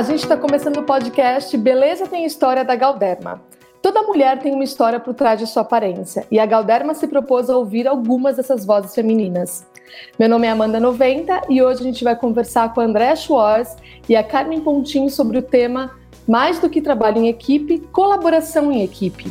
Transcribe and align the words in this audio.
A 0.00 0.02
gente 0.02 0.22
está 0.22 0.34
começando 0.34 0.78
o 0.78 0.82
podcast 0.82 1.54
Beleza 1.58 2.06
Tem 2.06 2.24
História 2.24 2.64
da 2.64 2.74
Galderma. 2.74 3.42
Toda 3.82 4.02
mulher 4.02 4.38
tem 4.38 4.54
uma 4.54 4.64
história 4.64 4.98
por 4.98 5.12
trás 5.12 5.38
de 5.38 5.46
sua 5.46 5.60
aparência, 5.60 6.26
e 6.30 6.38
a 6.38 6.46
Galderma 6.46 6.94
se 6.94 7.06
propôs 7.06 7.50
a 7.50 7.56
ouvir 7.58 7.86
algumas 7.86 8.38
dessas 8.38 8.64
vozes 8.64 8.94
femininas. 8.94 9.66
Meu 10.18 10.26
nome 10.26 10.46
é 10.46 10.50
Amanda 10.50 10.80
90 10.80 11.42
e 11.50 11.60
hoje 11.60 11.80
a 11.80 11.84
gente 11.84 12.02
vai 12.02 12.16
conversar 12.16 12.72
com 12.72 12.80
a 12.80 12.84
Andréa 12.84 13.14
Schwartz 13.14 13.76
e 14.08 14.16
a 14.16 14.24
Carmen 14.24 14.62
Pontinho 14.62 15.10
sobre 15.10 15.36
o 15.36 15.42
tema 15.42 15.90
Mais 16.26 16.58
do 16.58 16.70
que 16.70 16.80
trabalho 16.80 17.18
em 17.18 17.28
equipe, 17.28 17.80
colaboração 17.92 18.72
em 18.72 18.82
equipe. 18.82 19.30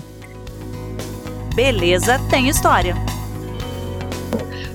Beleza 1.56 2.20
tem 2.30 2.48
história. 2.48 2.94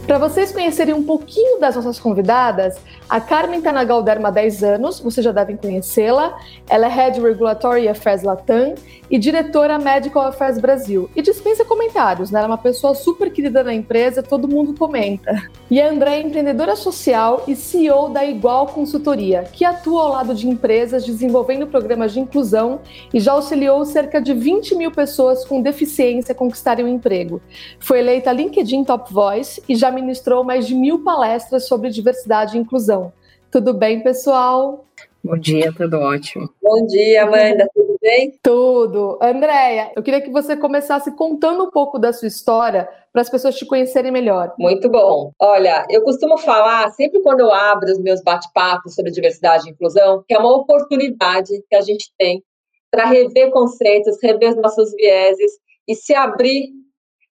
Para 0.07 0.19
vocês 0.19 0.53
conhecerem 0.53 0.93
um 0.93 1.03
pouquinho 1.03 1.59
das 1.59 1.77
nossas 1.77 1.99
convidadas, 1.99 2.77
a 3.09 3.21
Carmen 3.23 3.59
está 3.59 3.73
na 3.73 3.85
Galderma 3.85 4.29
há 4.29 4.31
10 4.31 4.63
anos, 4.63 5.01
vocês 5.01 5.25
já 5.25 5.33
devem 5.33 5.57
conhecê-la. 5.57 6.39
Ela 6.69 6.87
é 6.87 6.89
Head 6.91 7.21
Regulatory 7.23 7.89
Affairs 7.89 8.23
Latam 8.23 8.75
e 9.11 9.19
diretora 9.19 9.79
Medical 9.79 10.25
Affairs 10.27 10.59
Brasil. 10.59 11.09
E 11.17 11.23
dispensa 11.23 11.65
comentários, 11.65 12.31
né? 12.31 12.39
Ela 12.39 12.49
é 12.49 12.51
uma 12.51 12.59
pessoa 12.59 12.95
super 12.95 13.31
querida 13.31 13.63
na 13.63 13.73
empresa, 13.73 14.23
todo 14.23 14.47
mundo 14.47 14.75
comenta. 14.79 15.49
E 15.71 15.81
a 15.81 15.91
André 15.91 16.17
é 16.17 16.21
empreendedora 16.21 16.77
social 16.77 17.45
e 17.47 17.57
CEO 17.57 18.11
da 18.11 18.25
Igual 18.25 18.67
Consultoria, 18.69 19.45
que 19.53 19.65
atua 19.65 20.03
ao 20.03 20.09
lado 20.11 20.35
de 20.35 20.49
empresas 20.49 21.05
desenvolvendo 21.05 21.67
programas 21.67 22.13
de 22.13 22.21
inclusão 22.21 22.81
e 23.13 23.21
já 23.21 23.33
auxiliou 23.33 23.85
cerca 23.85 24.21
de 24.21 24.35
20 24.35 24.75
mil 24.75 24.91
pessoas 24.91 25.45
com 25.45 25.63
deficiência 25.63 26.33
a 26.33 26.35
conquistarem 26.35 26.85
um 26.85 26.89
emprego. 26.89 27.41
Foi 27.79 28.01
eleita 28.01 28.33
LinkedIn 28.33 28.85
Top 28.85 29.13
Voice 29.13 29.63
e 29.69 29.75
já 29.75 29.94
ministrou 29.95 30.45
mais 30.45 30.67
de 30.67 30.75
mil 30.75 31.03
palestras 31.03 31.67
sobre 31.67 31.91
diversidade 31.91 32.57
e 32.57 32.61
inclusão. 32.61 33.13
Tudo 33.51 33.73
bem, 33.73 34.03
pessoal? 34.03 34.85
Bom 35.23 35.39
dia, 35.39 35.73
tudo 35.75 35.99
ótimo. 35.99 36.51
Bom 36.61 36.87
dia, 36.87 37.23
Amanda, 37.23 37.67
tudo 37.75 37.97
bem? 38.03 38.39
Tudo. 38.43 39.19
Andréia, 39.23 39.91
eu 39.97 40.03
queria 40.03 40.21
que 40.21 40.31
você 40.31 40.55
começasse 40.55 41.11
contando 41.17 41.65
um 41.65 41.71
pouco 41.71 41.99
da 41.99 42.13
sua 42.13 42.29
história 42.29 42.87
para 43.11 43.23
as 43.23 43.31
pessoas 43.31 43.55
te 43.55 43.65
conhecerem 43.65 44.13
melhor. 44.13 44.53
Muito 44.59 44.87
bom. 44.91 45.33
Olha, 45.41 45.87
eu 45.89 46.03
costumo 46.03 46.37
falar, 46.37 46.91
sempre 46.91 47.23
quando 47.23 47.41
eu 47.41 47.51
abro 47.51 47.91
os 47.91 47.99
meus 48.01 48.23
bate-papos 48.23 48.95
sobre 48.95 49.13
diversidade 49.13 49.67
e 49.67 49.73
inclusão, 49.73 50.23
que 50.29 50.35
é 50.35 50.39
uma 50.39 50.55
oportunidade 50.55 51.63
que 51.71 51.77
a 51.77 51.81
gente 51.81 52.13
tem 52.19 52.43
para 52.91 53.07
rever 53.07 53.51
conceitos, 53.51 54.19
rever 54.23 54.51
os 54.51 54.57
nossos 54.57 54.93
vieses 54.95 55.53
e 55.89 55.95
se 55.95 56.15
abrir 56.15 56.69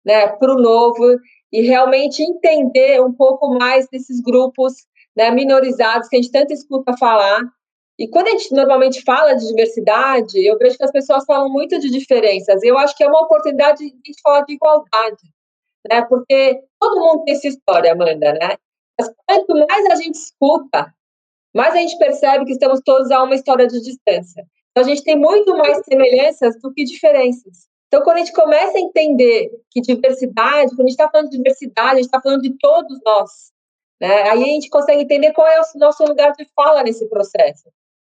né, 0.05 0.27
para 0.27 0.53
o 0.53 0.61
novo 0.61 1.17
e 1.51 1.61
realmente 1.61 2.23
entender 2.23 3.01
um 3.01 3.13
pouco 3.13 3.53
mais 3.57 3.87
desses 3.89 4.21
grupos 4.21 4.73
né, 5.15 5.29
minorizados 5.31 6.07
que 6.07 6.15
a 6.15 6.21
gente 6.21 6.31
tanto 6.31 6.53
escuta 6.53 6.95
falar. 6.97 7.41
E 7.99 8.07
quando 8.07 8.27
a 8.27 8.31
gente 8.31 8.53
normalmente 8.53 9.03
fala 9.03 9.33
de 9.33 9.47
diversidade, 9.47 10.43
eu 10.45 10.57
vejo 10.57 10.77
que 10.77 10.83
as 10.83 10.91
pessoas 10.91 11.25
falam 11.25 11.49
muito 11.49 11.79
de 11.79 11.89
diferenças. 11.89 12.63
Eu 12.63 12.77
acho 12.77 12.95
que 12.95 13.03
é 13.03 13.07
uma 13.07 13.23
oportunidade 13.23 13.79
de 13.79 13.85
a 13.85 13.87
gente 13.87 14.21
falar 14.23 14.41
de 14.41 14.53
igualdade, 14.53 15.21
né? 15.89 16.01
Porque 16.03 16.61
todo 16.79 16.99
mundo 16.99 17.23
tem 17.25 17.35
essa 17.35 17.47
história, 17.47 17.91
Amanda, 17.91 18.33
né? 18.33 18.57
Mas 18.99 19.11
quanto 19.27 19.67
mais 19.67 19.85
a 19.91 19.95
gente 19.95 20.15
escuta, 20.15 20.93
mais 21.53 21.73
a 21.73 21.77
gente 21.77 21.97
percebe 21.97 22.45
que 22.45 22.53
estamos 22.53 22.79
todos 22.83 23.11
a 23.11 23.21
uma 23.23 23.35
história 23.35 23.67
de 23.67 23.79
distância. 23.81 24.45
Então, 24.71 24.83
a 24.83 24.87
gente 24.87 25.03
tem 25.03 25.17
muito 25.17 25.55
mais 25.57 25.83
semelhanças 25.83 26.59
do 26.61 26.73
que 26.73 26.83
diferenças. 26.85 27.67
Então, 27.91 28.03
quando 28.05 28.17
a 28.17 28.19
gente 28.19 28.31
começa 28.31 28.77
a 28.77 28.79
entender 28.79 29.51
que 29.69 29.81
diversidade, 29.81 30.69
quando 30.69 30.79
a 30.79 30.89
gente 30.89 30.91
está 30.91 31.09
falando 31.09 31.29
de 31.29 31.35
diversidade, 31.35 31.91
a 31.91 31.95
gente 31.95 32.05
está 32.05 32.21
falando 32.21 32.41
de 32.41 32.57
todos 32.57 32.97
nós, 33.05 33.51
né? 33.99 34.29
Aí 34.29 34.43
a 34.43 34.45
gente 34.45 34.69
consegue 34.69 35.01
entender 35.01 35.33
qual 35.33 35.45
é 35.45 35.59
o 35.59 35.63
nosso 35.77 36.01
lugar 36.05 36.31
de 36.31 36.47
fala 36.55 36.83
nesse 36.83 37.09
processo. 37.09 37.69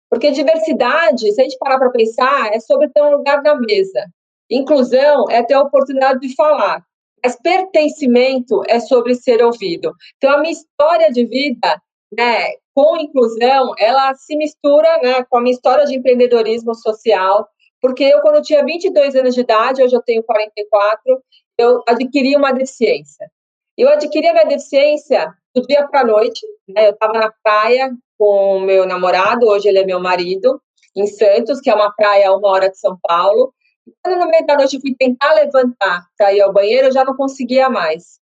Porque 0.10 0.32
diversidade, 0.32 1.32
se 1.32 1.40
a 1.40 1.44
gente 1.44 1.60
parar 1.60 1.78
para 1.78 1.92
pensar, 1.92 2.52
é 2.56 2.60
sobre 2.60 2.90
ter 2.90 3.04
um 3.04 3.12
lugar 3.12 3.44
na 3.44 3.54
mesa. 3.54 4.08
Inclusão 4.50 5.30
é 5.30 5.44
ter 5.44 5.54
a 5.54 5.62
oportunidade 5.62 6.22
de 6.22 6.34
falar. 6.34 6.82
Mas 7.24 7.36
pertencimento 7.40 8.64
é 8.68 8.80
sobre 8.80 9.14
ser 9.14 9.44
ouvido. 9.44 9.94
Então, 10.16 10.32
a 10.32 10.40
minha 10.40 10.54
história 10.54 11.12
de 11.12 11.24
vida, 11.24 11.80
né, 12.12 12.48
com 12.74 12.98
inclusão, 12.98 13.74
ela 13.78 14.16
se 14.16 14.36
mistura 14.36 14.88
né, 15.04 15.24
com 15.30 15.38
a 15.38 15.42
minha 15.42 15.54
história 15.54 15.86
de 15.86 15.96
empreendedorismo 15.96 16.74
social, 16.74 17.48
porque 17.82 18.04
eu, 18.04 18.22
quando 18.22 18.36
eu 18.36 18.42
tinha 18.42 18.64
22 18.64 19.16
anos 19.16 19.36
de 19.36 19.42
idade, 19.42 19.84
hoje 19.84 19.96
eu 19.96 20.02
tenho 20.02 20.24
44, 20.24 21.22
eu 21.58 21.84
adquiri 21.88 22.36
uma 22.36 22.52
deficiência. 22.52 23.30
Eu 23.78 23.90
adquiri 23.90 24.28
a 24.28 24.34
minha 24.34 24.46
deficiência 24.46 25.32
do 25.56 25.62
dia 25.62 25.88
para 25.88 26.02
a 26.02 26.06
noite. 26.06 26.46
Né? 26.68 26.88
Eu 26.88 26.92
estava 26.92 27.14
na 27.14 27.32
praia 27.44 27.92
com 28.18 28.58
o 28.58 28.60
meu 28.62 28.86
namorado, 28.86 29.48
hoje 29.48 29.68
ele 29.68 29.80
é 29.80 29.86
meu 29.86 30.00
marido, 30.00 30.60
em 30.96 31.06
Santos, 31.06 31.62
que 31.62 31.70
é 31.70 31.76
uma 31.76 31.92
praia 31.92 32.30
a 32.30 32.36
uma 32.36 32.50
hora 32.50 32.70
de 32.70 32.80
São 32.80 32.98
Paulo. 33.02 33.54
E 33.86 33.92
quando 34.04 34.20
no 34.20 34.30
meio 34.30 34.46
da 34.46 34.56
noite 34.56 34.76
eu 34.76 34.82
fui 34.82 34.96
tentar 34.98 35.34
levantar 35.34 36.04
para 36.18 36.34
ir 36.34 36.42
ao 36.42 36.52
banheiro, 36.52 36.88
eu 36.88 36.92
já 36.92 37.06
não 37.06 37.16
conseguia 37.16 37.70
mais. 37.70 38.20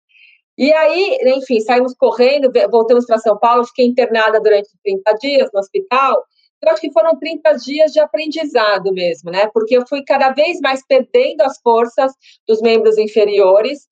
E 0.57 0.71
aí, 0.71 1.17
enfim, 1.37 1.59
saímos 1.59 1.93
correndo, 1.95 2.51
voltamos 2.69 3.05
para 3.05 3.17
São 3.17 3.37
Paulo, 3.37 3.65
fiquei 3.65 3.85
internada 3.85 4.39
durante 4.39 4.69
30 4.83 5.13
dias 5.13 5.49
no 5.53 5.59
hospital. 5.59 6.23
Eu 6.65 6.71
acho 6.73 6.81
que 6.81 6.91
foram 6.91 7.17
30 7.17 7.53
dias 7.53 7.91
de 7.91 7.99
aprendizado 7.99 8.91
mesmo, 8.91 9.31
né? 9.31 9.47
Porque 9.53 9.77
eu 9.77 9.87
fui 9.87 10.03
cada 10.03 10.29
vez 10.31 10.59
mais 10.59 10.85
perdendo 10.85 11.41
as 11.41 11.59
forças 11.61 12.11
dos 12.47 12.61
membros 12.61 12.97
inferiores 12.97 13.87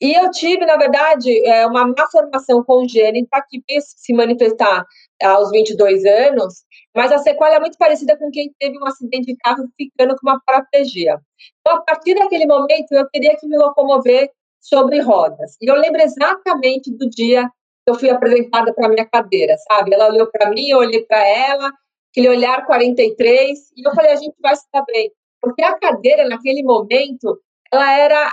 e 0.00 0.14
eu 0.14 0.30
tive, 0.30 0.64
na 0.64 0.78
verdade, 0.78 1.46
é, 1.46 1.66
uma 1.66 1.86
má 1.86 2.08
formação 2.10 2.64
congênita 2.64 3.44
que 3.46 3.62
veio 3.68 3.82
se 3.82 4.14
manifestar 4.14 4.86
aos 5.22 5.50
22 5.50 6.06
anos, 6.06 6.64
mas 6.96 7.12
a 7.12 7.18
sequela 7.18 7.56
é 7.56 7.60
muito 7.60 7.76
parecida 7.76 8.16
com 8.16 8.30
quem 8.30 8.50
teve 8.58 8.78
um 8.78 8.86
acidente 8.86 9.26
de 9.26 9.36
carro 9.36 9.68
ficando 9.76 10.16
com 10.16 10.26
uma 10.26 10.40
paraplegia. 10.46 11.20
Então, 11.60 11.76
a 11.76 11.82
partir 11.82 12.14
daquele 12.14 12.46
momento, 12.46 12.92
eu 12.92 13.06
teria 13.10 13.36
que 13.36 13.46
me 13.46 13.58
locomover 13.58 14.30
sobre 14.58 15.00
rodas. 15.00 15.56
E 15.60 15.70
eu 15.70 15.74
lembro 15.74 16.00
exatamente 16.00 16.90
do 16.90 17.08
dia 17.10 17.44
que 17.84 17.90
eu 17.90 17.94
fui 17.94 18.08
apresentada 18.08 18.72
para 18.72 18.88
minha 18.88 19.06
cadeira, 19.06 19.54
sabe? 19.68 19.92
Ela 19.92 20.08
olhou 20.08 20.30
para 20.30 20.50
mim, 20.50 20.70
eu 20.70 20.78
olhei 20.78 21.04
para 21.04 21.26
ela, 21.26 21.70
aquele 22.10 22.28
olhar 22.28 22.66
43, 22.66 23.58
e 23.76 23.88
eu 23.88 23.94
falei, 23.94 24.12
a 24.12 24.16
gente 24.16 24.34
vai 24.40 24.54
se 24.54 24.66
dar 24.72 24.84
bem. 24.84 25.10
Porque 25.40 25.62
a 25.62 25.78
cadeira, 25.78 26.28
naquele 26.28 26.62
momento, 26.62 27.40
ela 27.72 27.98
era 27.98 28.32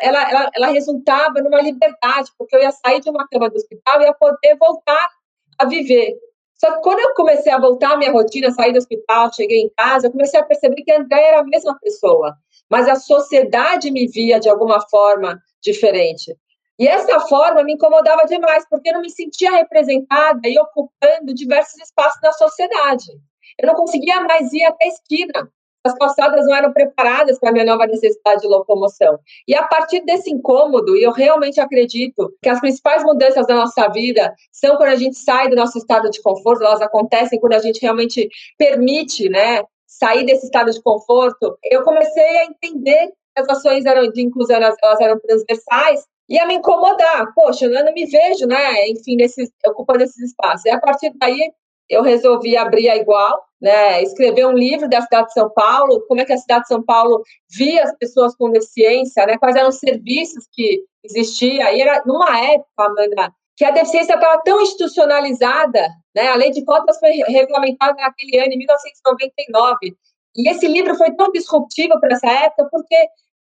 ela, 0.00 0.30
ela, 0.30 0.50
ela 0.54 0.66
resultava 0.68 1.40
numa 1.40 1.60
liberdade, 1.60 2.30
porque 2.38 2.54
eu 2.54 2.60
ia 2.60 2.70
sair 2.70 3.00
de 3.00 3.10
uma 3.10 3.26
cama 3.26 3.48
do 3.48 3.56
hospital 3.56 4.00
e 4.00 4.04
ia 4.04 4.14
poder 4.14 4.56
voltar 4.58 5.08
a 5.58 5.64
viver. 5.64 6.14
Só 6.54 6.72
que 6.72 6.82
quando 6.82 7.00
eu 7.00 7.14
comecei 7.14 7.52
a 7.52 7.58
voltar 7.58 7.92
à 7.92 7.96
minha 7.96 8.12
rotina, 8.12 8.50
sair 8.50 8.72
do 8.72 8.78
hospital, 8.78 9.32
cheguei 9.32 9.60
em 9.60 9.70
casa, 9.76 10.06
eu 10.06 10.12
comecei 10.12 10.40
a 10.40 10.44
perceber 10.44 10.82
que 10.82 10.92
a 10.92 11.00
André 11.00 11.20
era 11.20 11.40
a 11.40 11.44
mesma 11.44 11.78
pessoa, 11.78 12.34
mas 12.70 12.88
a 12.88 12.96
sociedade 12.96 13.90
me 13.90 14.06
via 14.06 14.38
de 14.40 14.48
alguma 14.48 14.80
forma 14.88 15.38
diferente. 15.62 16.34
E 16.78 16.86
essa 16.86 17.20
forma 17.20 17.62
me 17.64 17.74
incomodava 17.74 18.24
demais, 18.26 18.66
porque 18.68 18.90
eu 18.90 18.94
não 18.94 19.00
me 19.00 19.10
sentia 19.10 19.50
representada 19.50 20.40
e 20.44 20.58
ocupando 20.58 21.34
diversos 21.34 21.80
espaços 21.80 22.20
da 22.20 22.32
sociedade. 22.32 23.06
Eu 23.58 23.68
não 23.68 23.74
conseguia 23.74 24.20
mais 24.20 24.52
ir 24.52 24.64
até 24.64 24.84
a 24.84 24.88
esquina 24.88 25.50
as 25.86 25.94
calçadas 25.94 26.46
não 26.46 26.54
eram 26.54 26.72
preparadas 26.72 27.38
para 27.38 27.50
a 27.50 27.52
minha 27.52 27.64
nova 27.64 27.86
necessidade 27.86 28.42
de 28.42 28.48
locomoção. 28.48 29.18
E 29.46 29.54
a 29.54 29.62
partir 29.62 30.04
desse 30.04 30.30
incômodo, 30.30 30.96
e 30.96 31.02
eu 31.02 31.12
realmente 31.12 31.60
acredito 31.60 32.32
que 32.42 32.48
as 32.48 32.60
principais 32.60 33.02
mudanças 33.02 33.46
da 33.46 33.54
nossa 33.54 33.88
vida 33.88 34.34
são 34.52 34.76
quando 34.76 34.90
a 34.90 34.96
gente 34.96 35.16
sai 35.16 35.48
do 35.48 35.56
nosso 35.56 35.78
estado 35.78 36.10
de 36.10 36.20
conforto, 36.20 36.64
elas 36.64 36.82
acontecem 36.82 37.40
quando 37.40 37.54
a 37.54 37.60
gente 37.60 37.80
realmente 37.80 38.28
permite, 38.58 39.28
né, 39.28 39.62
sair 39.86 40.24
desse 40.26 40.46
estado 40.46 40.70
de 40.70 40.82
conforto. 40.82 41.56
Eu 41.64 41.82
comecei 41.82 42.38
a 42.38 42.44
entender 42.44 43.08
que 43.08 43.42
as 43.42 43.48
ações 43.48 43.84
eram 43.84 44.10
de 44.10 44.22
inclusão, 44.22 44.56
elas, 44.56 44.76
eram 45.00 45.18
transversais, 45.20 46.04
e 46.28 46.38
a 46.38 46.46
me 46.46 46.54
incomodar. 46.54 47.32
Poxa, 47.34 47.66
eu 47.66 47.84
não 47.84 47.92
me 47.92 48.06
vejo, 48.06 48.46
né, 48.46 48.88
enfim, 48.88 49.16
ocupando 49.66 50.02
esses 50.02 50.30
espaços. 50.30 50.64
E 50.64 50.70
a 50.70 50.80
partir 50.80 51.12
daí, 51.16 51.52
eu 51.88 52.02
resolvi 52.02 52.56
abrir 52.56 52.88
a 52.88 52.96
Igual, 52.96 53.44
né, 53.60 54.02
escrever 54.02 54.46
um 54.46 54.52
livro 54.52 54.88
da 54.88 55.00
cidade 55.00 55.28
de 55.28 55.34
São 55.34 55.50
Paulo, 55.50 56.04
como 56.08 56.20
é 56.20 56.24
que 56.24 56.32
a 56.32 56.38
cidade 56.38 56.62
de 56.62 56.68
São 56.68 56.82
Paulo 56.82 57.22
via 57.56 57.84
as 57.84 57.96
pessoas 57.96 58.34
com 58.36 58.50
deficiência, 58.50 59.24
né, 59.26 59.38
quais 59.38 59.56
eram 59.56 59.68
os 59.68 59.78
serviços 59.78 60.46
que 60.52 60.82
existiam. 61.04 61.68
E 61.72 61.80
era 61.80 62.02
numa 62.04 62.38
época, 62.38 62.68
Amanda, 62.78 63.32
que 63.56 63.64
a 63.64 63.70
deficiência 63.70 64.14
estava 64.14 64.42
tão 64.42 64.60
institucionalizada, 64.60 65.88
né, 66.14 66.28
a 66.28 66.34
lei 66.34 66.50
de 66.50 66.64
cotas 66.64 66.98
foi 66.98 67.12
regulamentada 67.28 67.94
naquele 67.94 68.38
ano, 68.38 68.52
em 68.52 68.58
1999. 68.58 69.96
E 70.36 70.50
esse 70.50 70.68
livro 70.68 70.94
foi 70.96 71.14
tão 71.14 71.30
disruptivo 71.32 71.98
para 71.98 72.14
essa 72.14 72.30
época, 72.30 72.68
porque 72.70 72.96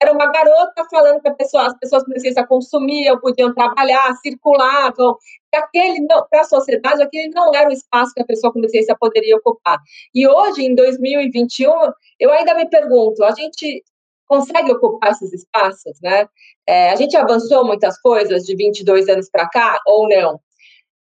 era 0.02 0.12
uma 0.12 0.32
garota 0.32 0.84
falando 0.90 1.20
para 1.20 1.34
pessoa, 1.34 1.66
as 1.66 1.78
pessoas 1.78 2.04
deficiência 2.06 2.46
consumiam, 2.46 3.20
podiam 3.20 3.52
trabalhar, 3.54 4.14
circulavam. 4.22 5.16
Aquele 5.54 6.06
para 6.30 6.40
a 6.40 6.44
sociedade, 6.44 7.02
aquele 7.02 7.28
não 7.30 7.54
era 7.54 7.68
o 7.68 7.72
espaço 7.72 8.14
que 8.14 8.22
a 8.22 8.24
pessoa 8.24 8.52
com 8.52 8.60
deficiência 8.60 8.96
poderia 8.98 9.36
ocupar. 9.36 9.78
E 10.14 10.26
hoje, 10.26 10.64
em 10.64 10.74
2021, 10.74 11.70
eu 12.18 12.32
ainda 12.32 12.54
me 12.54 12.66
pergunto, 12.68 13.22
a 13.24 13.32
gente 13.32 13.84
consegue 14.26 14.70
ocupar 14.70 15.10
esses 15.10 15.32
espaços, 15.32 15.98
né? 16.00 16.26
É, 16.66 16.90
a 16.90 16.96
gente 16.96 17.16
avançou 17.16 17.66
muitas 17.66 18.00
coisas 18.00 18.44
de 18.44 18.54
22 18.54 19.08
anos 19.08 19.28
para 19.28 19.48
cá 19.48 19.78
ou 19.84 20.08
não? 20.08 20.40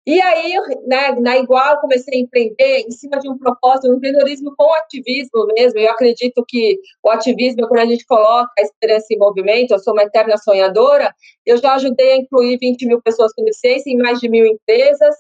E 0.08 0.22
aí, 0.22 0.54
né, 0.86 1.12
na 1.20 1.38
Igual, 1.38 1.82
comecei 1.82 2.18
a 2.18 2.22
empreender 2.22 2.86
em 2.88 2.92
cima 2.92 3.20
de 3.20 3.30
um 3.30 3.38
propósito, 3.38 3.92
um 3.92 3.96
empreendedorismo 3.96 4.56
com 4.58 4.74
ativismo 4.76 5.48
mesmo. 5.54 5.78
Eu 5.78 5.92
acredito 5.92 6.46
que 6.48 6.80
o 7.04 7.10
ativismo, 7.10 7.68
quando 7.68 7.82
a 7.82 7.86
gente 7.86 8.06
coloca 8.06 8.50
a 8.58 8.62
esperança 8.62 9.08
em 9.12 9.18
movimento, 9.18 9.72
eu 9.72 9.80
sou 9.80 9.92
uma 9.92 10.04
eterna 10.04 10.38
sonhadora, 10.38 11.14
eu 11.46 11.58
já 11.58 11.74
ajudei 11.74 12.14
a 12.14 12.18
incluir 12.20 12.58
20 12.58 12.86
mil 12.86 13.02
pessoas 13.02 13.34
com 13.34 13.44
deficiência 13.44 13.90
em 13.92 13.98
mais 13.98 14.22
de 14.22 14.30
mil 14.30 14.46
empresas. 14.46 15.14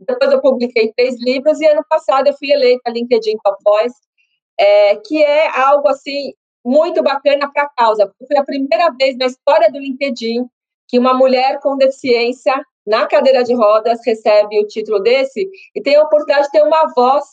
Depois 0.00 0.32
eu 0.32 0.40
publiquei 0.40 0.92
três 0.96 1.14
livros 1.20 1.60
e 1.60 1.66
ano 1.66 1.84
passado 1.88 2.26
eu 2.26 2.34
fui 2.36 2.50
eleita 2.50 2.90
LinkedIn 2.90 3.36
Top 3.44 3.56
Voice, 3.64 3.94
é, 4.58 4.96
que 4.96 5.22
é 5.22 5.48
algo 5.60 5.88
assim 5.88 6.32
muito 6.64 7.04
bacana 7.04 7.48
para 7.52 7.62
a 7.62 7.68
causa. 7.68 8.12
Foi 8.26 8.36
a 8.36 8.42
primeira 8.42 8.90
vez 8.98 9.16
na 9.16 9.26
história 9.26 9.70
do 9.70 9.78
LinkedIn 9.78 10.44
que 10.88 10.98
uma 10.98 11.14
mulher 11.14 11.60
com 11.60 11.76
deficiência 11.76 12.54
na 12.86 13.06
cadeira 13.06 13.42
de 13.42 13.54
rodas 13.54 14.00
recebe 14.04 14.60
o 14.60 14.66
título 14.66 15.00
desse 15.00 15.48
e 15.74 15.80
tem 15.80 15.96
a 15.96 16.02
oportunidade 16.02 16.46
de 16.46 16.52
ter 16.52 16.62
uma 16.62 16.92
voz 16.94 17.24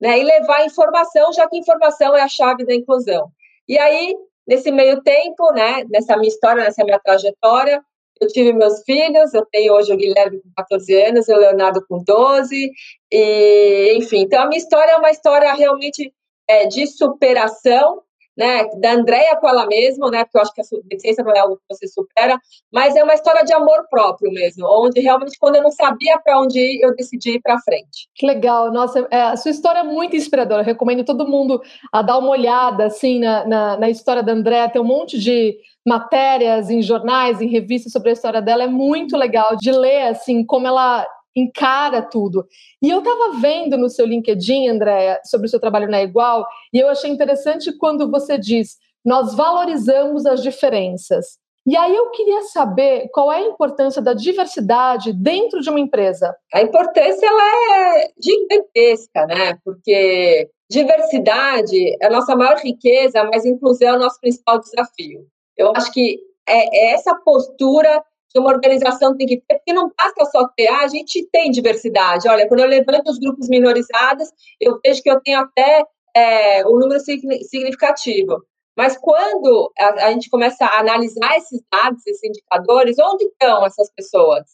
né, 0.00 0.18
e 0.18 0.24
levar 0.24 0.64
informação, 0.64 1.32
já 1.32 1.48
que 1.48 1.56
informação 1.56 2.16
é 2.16 2.22
a 2.22 2.28
chave 2.28 2.64
da 2.64 2.74
inclusão. 2.74 3.30
E 3.68 3.78
aí, 3.78 4.14
nesse 4.46 4.70
meio 4.70 5.02
tempo, 5.02 5.52
né, 5.52 5.84
nessa 5.88 6.16
minha 6.16 6.28
história, 6.28 6.64
nessa 6.64 6.84
minha 6.84 6.98
trajetória, 6.98 7.82
eu 8.20 8.28
tive 8.28 8.52
meus 8.52 8.82
filhos, 8.84 9.34
eu 9.34 9.44
tenho 9.46 9.74
hoje 9.74 9.92
o 9.92 9.96
Guilherme 9.96 10.40
com 10.40 10.50
14 10.56 11.02
anos, 11.02 11.28
o 11.28 11.36
Leonardo 11.36 11.84
com 11.86 12.02
12, 12.02 12.70
e, 13.12 13.94
enfim, 13.98 14.22
então 14.22 14.42
a 14.42 14.46
minha 14.46 14.58
história 14.58 14.92
é 14.92 14.96
uma 14.96 15.10
história 15.10 15.52
realmente 15.52 16.12
é, 16.48 16.66
de 16.66 16.86
superação, 16.86 18.02
né, 18.36 18.64
da 18.80 18.92
Andréia 18.92 19.36
com 19.36 19.48
ela 19.48 19.66
mesma, 19.66 20.10
né, 20.10 20.24
porque 20.24 20.38
eu 20.38 20.42
acho 20.42 20.52
que 20.52 20.60
a 20.60 20.64
deficiência 20.84 21.24
não 21.24 21.32
é 21.32 21.38
algo 21.38 21.56
que 21.56 21.74
você 21.74 21.88
supera, 21.88 22.38
mas 22.72 22.94
é 22.94 23.02
uma 23.02 23.14
história 23.14 23.44
de 23.44 23.52
amor 23.52 23.86
próprio 23.90 24.30
mesmo, 24.32 24.66
onde 24.68 25.00
realmente 25.00 25.38
quando 25.38 25.56
eu 25.56 25.62
não 25.62 25.70
sabia 25.70 26.18
para 26.18 26.38
onde 26.40 26.58
ir, 26.58 26.80
eu 26.82 26.94
decidi 26.94 27.36
ir 27.36 27.40
para 27.40 27.60
frente. 27.60 28.08
Que 28.14 28.26
legal, 28.26 28.70
nossa, 28.72 29.06
é, 29.10 29.22
a 29.22 29.36
sua 29.36 29.50
história 29.50 29.80
é 29.80 29.84
muito 29.84 30.16
inspiradora, 30.16 30.62
eu 30.62 30.66
recomendo 30.66 31.04
todo 31.04 31.28
mundo 31.28 31.60
a 31.92 32.02
dar 32.02 32.18
uma 32.18 32.30
olhada, 32.30 32.86
assim, 32.86 33.20
na, 33.20 33.46
na, 33.46 33.76
na 33.78 33.90
história 33.90 34.22
da 34.22 34.32
Andréia, 34.32 34.68
tem 34.68 34.82
um 34.82 34.84
monte 34.84 35.18
de 35.18 35.56
matérias 35.86 36.68
em 36.68 36.82
jornais, 36.82 37.40
em 37.40 37.48
revistas 37.48 37.92
sobre 37.92 38.10
a 38.10 38.12
história 38.12 38.42
dela, 38.42 38.64
é 38.64 38.68
muito 38.68 39.16
legal 39.16 39.56
de 39.56 39.70
ler, 39.70 40.08
assim, 40.08 40.44
como 40.44 40.66
ela 40.66 41.06
encara 41.36 42.00
tudo. 42.00 42.46
E 42.82 42.88
eu 42.88 43.00
estava 43.00 43.38
vendo 43.38 43.76
no 43.76 43.90
seu 43.90 44.06
LinkedIn, 44.06 44.68
Andréa, 44.68 45.20
sobre 45.24 45.46
o 45.46 45.50
seu 45.50 45.60
trabalho 45.60 45.88
na 45.88 46.02
Igual, 46.02 46.46
e 46.72 46.78
eu 46.78 46.88
achei 46.88 47.10
interessante 47.10 47.76
quando 47.76 48.10
você 48.10 48.38
diz: 48.38 48.76
nós 49.04 49.34
valorizamos 49.34 50.24
as 50.24 50.42
diferenças. 50.42 51.38
E 51.66 51.76
aí 51.76 51.96
eu 51.96 52.10
queria 52.10 52.42
saber 52.42 53.08
qual 53.12 53.32
é 53.32 53.38
a 53.38 53.48
importância 53.48 54.00
da 54.00 54.14
diversidade 54.14 55.12
dentro 55.12 55.60
de 55.60 55.68
uma 55.68 55.80
empresa. 55.80 56.32
A 56.54 56.62
importância 56.62 57.26
ela 57.26 57.42
é 57.42 58.10
gigantesca, 58.22 59.26
né? 59.26 59.58
Porque 59.64 60.48
diversidade 60.70 61.96
é 62.00 62.06
a 62.06 62.10
nossa 62.10 62.36
maior 62.36 62.56
riqueza, 62.58 63.24
mas 63.24 63.44
inclusão 63.44 63.88
é 63.88 63.96
o 63.96 63.98
nosso 63.98 64.20
principal 64.20 64.60
desafio. 64.60 65.26
Eu 65.56 65.72
acho 65.74 65.92
que 65.92 66.20
é 66.48 66.92
essa 66.92 67.14
postura 67.24 68.00
que 68.36 68.40
uma 68.40 68.50
organização 68.50 69.16
tem 69.16 69.26
que 69.26 69.38
ter, 69.48 69.56
porque 69.56 69.72
não 69.72 69.90
basta 69.96 70.26
só 70.26 70.46
ter, 70.54 70.68
ah, 70.68 70.82
a 70.82 70.88
gente 70.88 71.26
tem 71.32 71.50
diversidade. 71.50 72.28
Olha, 72.28 72.46
quando 72.46 72.60
eu 72.60 72.66
levanto 72.66 73.08
os 73.08 73.18
grupos 73.18 73.48
minorizados, 73.48 74.28
eu 74.60 74.78
vejo 74.84 75.02
que 75.02 75.10
eu 75.10 75.18
tenho 75.22 75.40
até 75.40 75.82
é, 76.14 76.66
um 76.66 76.78
número 76.78 77.00
significativo. 77.00 78.44
Mas 78.76 78.98
quando 78.98 79.72
a, 79.78 80.06
a, 80.06 80.12
gente 80.12 80.28
começa 80.28 80.66
a 80.66 80.80
analisar 80.80 81.34
esses 81.38 81.62
dados, 81.72 82.06
esses 82.06 82.22
indicadores, 82.24 82.98
onde 82.98 83.24
estão 83.24 83.64
essas 83.64 83.90
pessoas? 83.96 84.44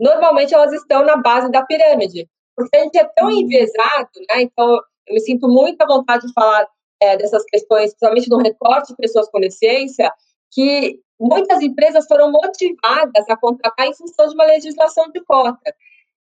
Normalmente 0.00 0.54
elas 0.54 0.72
estão 0.72 1.04
na 1.04 1.18
base 1.18 1.50
da 1.50 1.62
pirâmide, 1.62 2.26
porque 2.56 2.74
a 2.74 2.84
gente 2.84 2.96
é 2.96 3.04
tão 3.04 3.30
enviesado, 3.30 4.08
né? 4.30 4.40
Então, 4.40 4.80
eu 5.06 5.14
me 5.14 5.20
sinto 5.20 5.46
muito 5.46 5.82
à 5.82 5.86
vontade 5.86 6.26
de 6.26 6.32
falar 6.32 6.66
é, 7.02 7.18
dessas 7.18 7.44
questões, 7.44 7.90
principalmente 7.90 8.30
no 8.30 8.38
recorte 8.38 8.88
de 8.88 8.96
pessoas 8.96 9.28
com 9.28 9.40
deficiência, 9.40 10.10
que 10.52 11.00
muitas 11.18 11.62
empresas 11.62 12.06
foram 12.06 12.30
motivadas 12.30 13.28
a 13.28 13.36
contratar 13.36 13.86
em 13.86 13.94
função 13.94 14.28
de 14.28 14.34
uma 14.34 14.44
legislação 14.44 15.10
de 15.10 15.20
cota. 15.24 15.74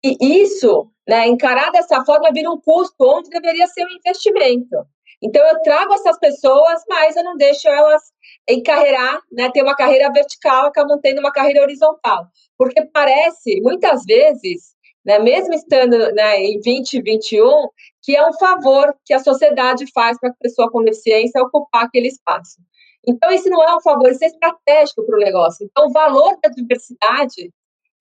E 0.02 0.42
isso, 0.42 0.90
né, 1.06 1.26
encarar 1.28 1.70
dessa 1.70 2.04
forma, 2.04 2.32
vira 2.32 2.50
um 2.50 2.60
custo 2.60 2.94
onde 3.00 3.28
deveria 3.28 3.66
ser 3.66 3.84
um 3.84 3.90
investimento. 3.90 4.86
Então, 5.22 5.46
eu 5.46 5.60
trago 5.60 5.92
essas 5.92 6.18
pessoas, 6.18 6.82
mas 6.88 7.14
eu 7.14 7.22
não 7.22 7.36
deixo 7.36 7.68
elas 7.68 8.02
encarreirar, 8.48 9.20
né, 9.30 9.50
ter 9.52 9.62
uma 9.62 9.76
carreira 9.76 10.10
vertical, 10.10 10.66
acabam 10.66 10.98
tendo 11.00 11.18
uma 11.18 11.30
carreira 11.30 11.62
horizontal. 11.62 12.26
Porque 12.56 12.82
parece, 12.86 13.60
muitas 13.60 14.04
vezes, 14.06 14.74
né, 15.04 15.18
mesmo 15.18 15.52
estando 15.52 16.12
né, 16.14 16.38
em 16.38 16.60
2021, 16.60 17.68
que 18.02 18.16
é 18.16 18.26
um 18.26 18.32
favor 18.32 18.94
que 19.04 19.12
a 19.12 19.18
sociedade 19.18 19.84
faz 19.92 20.18
para 20.18 20.30
a 20.30 20.34
pessoa 20.40 20.70
com 20.70 20.82
deficiência 20.82 21.42
ocupar 21.42 21.84
aquele 21.84 22.08
espaço. 22.08 22.56
Então, 23.06 23.30
isso 23.30 23.48
não 23.48 23.62
é 23.62 23.74
um 23.74 23.80
favor, 23.80 24.10
isso 24.10 24.24
é 24.24 24.28
estratégico 24.28 25.04
para 25.04 25.16
o 25.16 25.20
negócio. 25.20 25.66
Então, 25.66 25.86
o 25.86 25.92
valor 25.92 26.38
da 26.42 26.50
diversidade, 26.50 27.52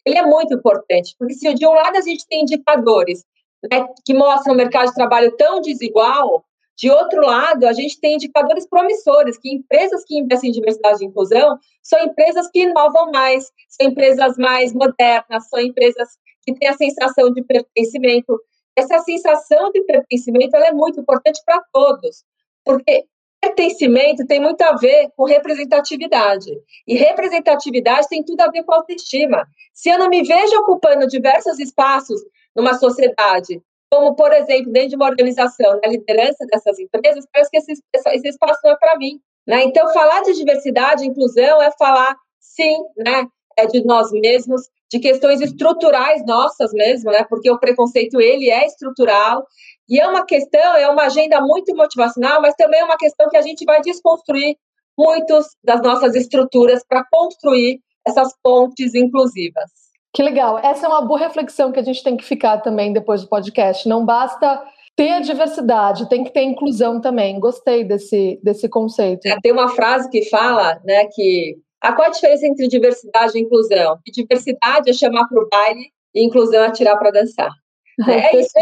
ele 0.06 0.18
é 0.18 0.26
muito 0.26 0.54
importante, 0.54 1.16
porque 1.18 1.34
se 1.34 1.54
de 1.54 1.66
um 1.66 1.72
lado 1.72 1.98
a 1.98 2.02
gente 2.02 2.26
tem 2.28 2.42
indicadores 2.42 3.24
né, 3.72 3.88
que 4.06 4.14
mostram 4.14 4.54
o 4.54 4.58
mercado 4.58 4.88
de 4.88 4.96
trabalho 4.96 5.36
tão 5.38 5.62
desigual, 5.62 6.44
de 6.78 6.90
outro 6.90 7.22
lado, 7.22 7.68
a 7.68 7.74
gente 7.74 8.00
tem 8.00 8.16
indicadores 8.16 8.66
promissores, 8.66 9.38
que 9.38 9.54
empresas 9.54 10.02
que 10.06 10.18
investem 10.18 10.50
em 10.50 10.54
diversidade 10.54 11.04
e 11.04 11.08
inclusão 11.08 11.58
são 11.84 12.02
empresas 12.02 12.50
que 12.50 12.62
inovam 12.62 13.12
mais, 13.12 13.52
são 13.68 13.90
empresas 13.90 14.38
mais 14.38 14.74
modernas, 14.74 15.50
são 15.50 15.60
empresas 15.60 16.08
que 16.42 16.54
têm 16.54 16.70
a 16.70 16.78
sensação 16.78 17.34
de 17.34 17.44
pertencimento. 17.44 18.40
Essa 18.78 19.00
sensação 19.00 19.72
de 19.74 19.82
pertencimento 19.82 20.56
é 20.56 20.72
muito 20.72 21.02
importante 21.02 21.42
para 21.46 21.62
todos, 21.74 22.24
porque 22.64 23.06
pertencimento 23.42 24.26
tem 24.26 24.40
muito 24.40 24.62
a 24.62 24.76
ver 24.76 25.10
com 25.16 25.26
representatividade. 25.26 26.52
E 26.88 26.96
representatividade 26.96 28.08
tem 28.08 28.24
tudo 28.24 28.42
a 28.42 28.50
ver 28.50 28.64
com 28.64 28.74
autoestima. 28.74 29.48
Se 29.74 29.90
eu 29.90 29.98
não 29.98 30.10
me 30.10 30.24
vejo 30.24 30.56
ocupando 30.60 31.08
diversos 31.08 31.60
espaços 31.60 32.22
numa 32.56 32.74
sociedade, 32.74 33.62
como, 33.92 34.16
por 34.16 34.32
exemplo, 34.34 34.72
dentro 34.72 34.90
de 34.90 34.96
uma 34.96 35.08
organização, 35.08 35.80
na 35.84 35.90
liderança 35.90 36.46
dessas 36.52 36.78
empresas, 36.80 37.26
parece 37.32 37.50
que 37.50 37.58
esse, 37.58 37.74
esse 37.94 38.28
espaço 38.28 38.60
não 38.64 38.72
é 38.72 38.78
para 38.78 38.98
mim. 38.98 39.20
Né? 39.48 39.64
Então, 39.64 39.92
falar 39.94 40.22
de 40.22 40.34
diversidade 40.34 41.06
inclusão 41.06 41.62
é 41.62 41.72
falar, 41.72 42.16
sim, 42.40 42.78
né, 42.98 43.26
é 43.58 43.66
de 43.66 43.84
nós 43.84 44.12
mesmos, 44.12 44.62
de 44.92 45.00
questões 45.00 45.42
estruturais 45.42 46.26
nossas 46.26 46.72
mesmo, 46.74 47.12
né? 47.12 47.24
Porque 47.30 47.50
o 47.50 47.60
preconceito 47.60 48.20
ele 48.20 48.50
é 48.50 48.66
estrutural 48.66 49.46
e 49.90 50.00
é 50.00 50.08
uma 50.08 50.26
questão, 50.26 50.76
é 50.76 50.88
uma 50.88 51.04
agenda 51.04 51.42
muito 51.42 51.76
motivacional, 51.76 52.42
mas 52.42 52.54
também 52.56 52.80
é 52.80 52.86
uma 52.86 52.98
questão 52.98 53.30
que 53.30 53.38
a 53.38 53.42
gente 53.42 53.66
vai 53.66 53.82
desconstruir 53.82 54.56
muitas 54.98 55.48
das 55.64 55.82
nossas 55.82 56.16
estruturas 56.16 56.84
para 56.88 57.04
construir 57.12 57.82
essas 58.06 58.34
pontes 58.44 58.94
inclusivas. 58.94 59.70
Que 60.14 60.24
legal. 60.24 60.60
Essa 60.60 60.86
é 60.86 60.90
uma 60.90 61.02
boa 61.02 61.20
reflexão 61.20 61.72
que 61.72 61.80
a 61.80 61.84
gente 61.84 62.04
tem 62.04 62.18
que 62.18 62.26
ficar 62.26 62.60
também 62.60 62.92
depois 62.92 63.22
do 63.22 63.30
podcast. 63.30 63.88
Não 63.88 64.06
basta 64.06 64.62
ter 64.96 65.12
a 65.12 65.20
diversidade, 65.20 66.10
tem 66.10 66.24
que 66.24 66.34
ter 66.34 66.44
inclusão 66.44 67.00
também. 67.00 67.40
Gostei 67.40 67.84
desse, 67.84 68.40
desse 68.44 68.68
conceito. 68.68 69.26
É, 69.26 69.40
tem 69.42 69.52
uma 69.52 69.70
frase 69.70 70.10
que 70.10 70.30
fala, 70.30 70.80
né, 70.84 71.06
que 71.14 71.58
a 71.82 71.94
qual 71.94 72.08
a 72.08 72.12
diferença 72.12 72.46
entre 72.46 72.68
diversidade 72.68 73.38
e 73.38 73.42
inclusão? 73.42 73.98
Que 74.04 74.12
diversidade 74.12 74.90
é 74.90 74.94
chamar 74.94 75.28
para 75.28 75.42
o 75.42 75.48
baile 75.48 75.92
e 76.14 76.26
inclusão 76.26 76.64
é 76.64 76.72
tirar 76.72 76.98
para 76.98 77.12
dançar. 77.12 77.52
É 78.08 78.40
isso. 78.40 78.54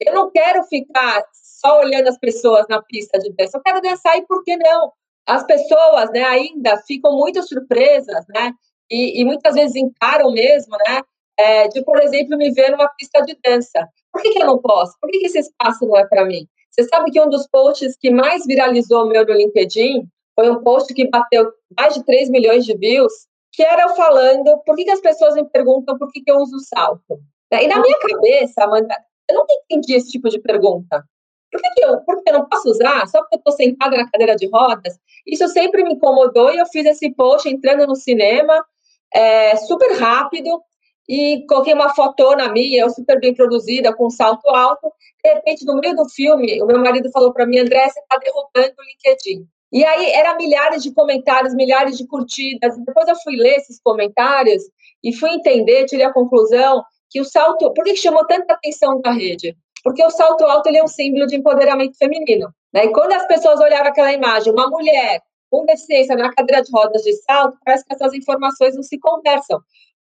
Eu 0.00 0.14
não 0.14 0.30
quero 0.30 0.62
ficar 0.64 1.24
só 1.32 1.80
olhando 1.80 2.08
as 2.08 2.18
pessoas 2.18 2.66
na 2.68 2.82
pista 2.82 3.18
de 3.18 3.32
dança, 3.32 3.58
eu 3.58 3.62
quero 3.62 3.80
dançar 3.80 4.16
e 4.16 4.26
por 4.26 4.44
que 4.44 4.56
não? 4.56 4.92
As 5.26 5.44
pessoas, 5.44 6.10
né, 6.10 6.22
ainda 6.24 6.76
ficam 6.86 7.12
muito 7.16 7.42
surpresas, 7.46 8.24
né, 8.28 8.52
e, 8.90 9.20
e 9.20 9.24
muitas 9.24 9.54
vezes 9.54 9.76
encaram 9.76 10.30
mesmo, 10.30 10.76
né, 10.86 11.02
é, 11.38 11.68
de, 11.68 11.84
por 11.84 12.00
exemplo, 12.00 12.36
me 12.36 12.50
ver 12.52 12.70
numa 12.70 12.88
pista 12.98 13.20
de 13.22 13.36
dança. 13.44 13.88
Por 14.12 14.22
que, 14.22 14.30
que 14.30 14.42
eu 14.42 14.46
não 14.46 14.58
posso? 14.58 14.96
Por 15.00 15.10
que, 15.10 15.18
que 15.18 15.26
esse 15.26 15.38
espaço 15.38 15.86
não 15.86 15.96
é 15.96 16.06
para 16.06 16.24
mim? 16.24 16.46
Você 16.70 16.84
sabe 16.84 17.10
que 17.10 17.20
um 17.20 17.28
dos 17.28 17.46
posts 17.48 17.96
que 17.96 18.10
mais 18.10 18.46
viralizou 18.46 19.06
meu 19.06 19.26
no 19.26 19.32
LinkedIn 19.32 20.06
foi 20.34 20.50
um 20.50 20.62
post 20.62 20.92
que 20.94 21.08
bateu 21.08 21.50
mais 21.76 21.94
de 21.94 22.04
3 22.04 22.30
milhões 22.30 22.64
de 22.64 22.76
views, 22.76 23.12
que 23.52 23.62
era 23.62 23.82
eu 23.82 23.96
falando 23.96 24.58
por 24.64 24.76
que, 24.76 24.84
que 24.84 24.90
as 24.90 25.00
pessoas 25.00 25.34
me 25.34 25.44
perguntam 25.48 25.98
por 25.98 26.10
que, 26.12 26.20
que 26.20 26.30
eu 26.30 26.36
uso 26.36 26.58
salto. 26.60 27.20
E 27.50 27.66
na 27.66 27.80
minha 27.80 27.98
cabeça, 27.98 28.62
Amanda, 28.62 28.94
eu 29.28 29.36
nunca 29.36 29.52
entendi 29.64 29.94
esse 29.94 30.10
tipo 30.10 30.28
de 30.28 30.40
pergunta. 30.40 31.04
Por 31.50 31.60
que, 31.60 31.70
que 31.70 31.84
eu, 31.84 32.00
por 32.00 32.22
que 32.22 32.30
eu 32.30 32.34
não 32.34 32.48
posso 32.48 32.68
usar 32.68 33.06
só 33.08 33.20
porque 33.20 33.36
eu 33.36 33.38
estou 33.38 33.52
sentada 33.54 33.96
na 33.96 34.10
cadeira 34.10 34.36
de 34.36 34.48
rodas? 34.48 34.98
Isso 35.26 35.48
sempre 35.48 35.82
me 35.82 35.94
incomodou 35.94 36.52
e 36.52 36.58
eu 36.58 36.66
fiz 36.66 36.84
esse 36.86 37.10
post 37.14 37.48
entrando 37.48 37.86
no 37.86 37.96
cinema, 37.96 38.64
é, 39.12 39.56
super 39.56 39.98
rápido, 39.98 40.62
e 41.08 41.46
coloquei 41.48 41.72
uma 41.72 41.94
fotona 41.94 42.52
minha, 42.52 42.82
eu 42.82 42.90
super 42.90 43.18
bem 43.18 43.34
produzida, 43.34 43.96
com 43.96 44.10
salto 44.10 44.46
alto. 44.50 44.92
De 45.24 45.32
repente, 45.32 45.64
no 45.64 45.80
meio 45.80 45.96
do 45.96 46.06
filme, 46.10 46.62
o 46.62 46.66
meu 46.66 46.78
marido 46.80 47.10
falou 47.10 47.32
para 47.32 47.46
mim, 47.46 47.58
André, 47.58 47.88
você 47.88 47.98
está 47.98 48.18
derrubando 48.18 48.74
o 48.78 48.84
LinkedIn. 48.84 49.46
E 49.72 49.84
aí, 49.84 50.10
eram 50.10 50.36
milhares 50.36 50.82
de 50.82 50.92
comentários, 50.92 51.54
milhares 51.54 51.96
de 51.96 52.06
curtidas. 52.06 52.76
Depois 52.84 53.08
eu 53.08 53.16
fui 53.16 53.36
ler 53.36 53.56
esses 53.56 53.80
comentários 53.82 54.62
e 55.02 55.14
fui 55.14 55.30
entender, 55.30 55.86
tirei 55.86 56.04
a 56.04 56.12
conclusão 56.12 56.84
que 57.10 57.20
o 57.20 57.24
salto, 57.24 57.72
por 57.72 57.84
que 57.84 57.96
chamou 57.96 58.26
tanta 58.26 58.54
atenção 58.54 59.00
da 59.00 59.10
rede? 59.10 59.56
Porque 59.82 60.04
o 60.04 60.10
salto 60.10 60.44
alto 60.44 60.68
ele 60.68 60.78
é 60.78 60.84
um 60.84 60.88
símbolo 60.88 61.26
de 61.26 61.36
empoderamento 61.36 61.96
feminino. 61.96 62.52
Né? 62.72 62.86
E 62.86 62.92
quando 62.92 63.12
as 63.12 63.26
pessoas 63.26 63.60
olhavam 63.60 63.88
aquela 63.88 64.12
imagem, 64.12 64.52
uma 64.52 64.68
mulher 64.68 65.22
com 65.50 65.64
deficiência 65.64 66.14
na 66.14 66.32
cadeira 66.32 66.62
de 66.62 66.70
rodas 66.70 67.02
de 67.02 67.12
salto, 67.22 67.56
parece 67.64 67.84
que 67.84 67.94
essas 67.94 68.12
informações 68.12 68.74
não 68.74 68.82
se 68.82 68.98
conversam. 68.98 69.60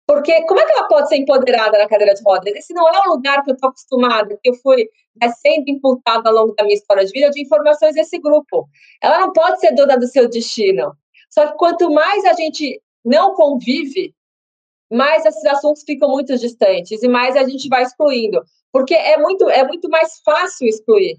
Porque 0.05 0.45
como 0.45 0.59
é 0.59 0.65
que 0.65 0.71
ela 0.73 0.87
pode 0.87 1.07
ser 1.07 1.17
empoderada 1.17 1.77
na 1.77 1.87
cadeira 1.87 2.13
de 2.13 2.21
rodas? 2.23 2.53
Esse 2.53 2.73
não 2.73 2.87
é 2.87 3.07
um 3.07 3.11
lugar 3.11 3.43
que 3.43 3.51
eu 3.51 3.55
estou 3.55 3.69
acostumada, 3.69 4.37
que 4.41 4.49
eu 4.49 4.53
fui 4.55 4.87
né, 5.21 5.29
sendo 5.29 5.65
imputada 5.67 6.29
ao 6.29 6.35
longo 6.35 6.53
da 6.55 6.63
minha 6.63 6.75
história 6.75 7.05
de 7.05 7.11
vida 7.11 7.29
de 7.29 7.41
informações 7.41 7.95
desse 7.95 8.19
grupo. 8.19 8.67
Ela 9.01 9.19
não 9.19 9.31
pode 9.31 9.59
ser 9.59 9.73
dona 9.73 9.97
do 9.97 10.07
seu 10.07 10.29
destino. 10.29 10.93
Só 11.29 11.47
que 11.47 11.57
quanto 11.57 11.89
mais 11.89 12.25
a 12.25 12.33
gente 12.33 12.81
não 13.03 13.33
convive, 13.33 14.13
mais 14.93 15.25
esses 15.25 15.45
assuntos 15.45 15.83
ficam 15.83 16.09
muito 16.09 16.37
distantes 16.37 17.01
e 17.01 17.07
mais 17.07 17.35
a 17.35 17.43
gente 17.43 17.67
vai 17.67 17.83
excluindo. 17.83 18.41
Porque 18.71 18.93
é 18.93 19.17
muito, 19.17 19.49
é 19.49 19.65
muito 19.65 19.89
mais 19.89 20.19
fácil 20.25 20.67
excluir 20.67 21.15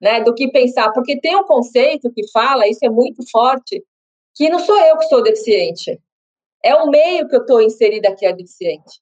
né, 0.00 0.22
do 0.22 0.34
que 0.34 0.50
pensar. 0.50 0.92
Porque 0.92 1.20
tem 1.20 1.36
um 1.36 1.44
conceito 1.44 2.12
que 2.12 2.28
fala, 2.30 2.68
isso 2.68 2.84
é 2.84 2.90
muito 2.90 3.22
forte, 3.30 3.82
que 4.34 4.48
não 4.48 4.58
sou 4.58 4.78
eu 4.78 4.96
que 4.98 5.08
sou 5.08 5.22
deficiente 5.22 6.00
é 6.66 6.74
o 6.74 6.88
meio 6.88 7.28
que 7.28 7.36
eu 7.36 7.40
estou 7.40 7.62
inserida 7.62 8.14
que 8.14 8.26
é 8.26 8.32
deficiente. 8.32 9.00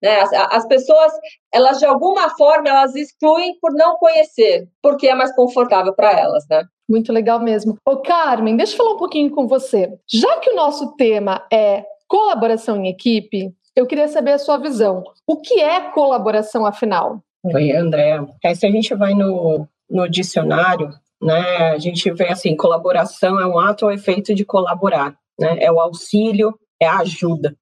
Né? 0.00 0.20
As, 0.20 0.32
as, 0.32 0.66
pessoas, 0.66 1.12
elas 1.52 1.78
de 1.78 1.84
alguma 1.84 2.30
forma, 2.30 2.68
elas 2.68 2.94
excluem 2.94 3.58
por 3.60 3.72
não 3.72 3.96
conhecer, 3.96 4.68
porque 4.80 5.08
é 5.08 5.14
mais 5.14 5.34
confortável 5.34 5.94
para 5.94 6.12
elas, 6.12 6.44
né? 6.48 6.64
Muito 6.88 7.12
legal 7.12 7.40
mesmo. 7.40 7.76
Ô 7.86 7.98
Carmen, 7.98 8.56
deixa 8.56 8.74
eu 8.74 8.76
falar 8.78 8.94
um 8.94 8.98
pouquinho 8.98 9.30
com 9.30 9.46
você. 9.46 9.96
Já 10.12 10.38
que 10.38 10.50
o 10.50 10.56
nosso 10.56 10.94
tema 10.96 11.46
é 11.52 11.84
colaboração 12.12 12.76
em 12.76 12.90
equipe, 12.90 13.54
eu 13.74 13.86
queria 13.86 14.06
saber 14.06 14.32
a 14.32 14.38
sua 14.38 14.58
visão. 14.58 15.02
O 15.26 15.40
que 15.40 15.58
é 15.58 15.80
colaboração, 15.92 16.66
afinal? 16.66 17.24
Oi, 17.42 17.72
André. 17.72 18.20
É, 18.44 18.54
se 18.54 18.66
a 18.66 18.70
gente 18.70 18.94
vai 18.94 19.14
no, 19.14 19.66
no 19.88 20.06
dicionário, 20.06 20.90
né, 21.22 21.70
a 21.70 21.78
gente 21.78 22.12
vê 22.12 22.28
assim, 22.28 22.54
colaboração 22.54 23.40
é 23.40 23.46
um 23.46 23.58
ato 23.58 23.86
ou 23.86 23.90
efeito 23.90 24.34
de 24.34 24.44
colaborar, 24.44 25.16
né? 25.40 25.56
É 25.58 25.72
o 25.72 25.80
auxílio, 25.80 26.54
é 26.78 26.86
a 26.86 26.98
ajuda. 26.98 27.56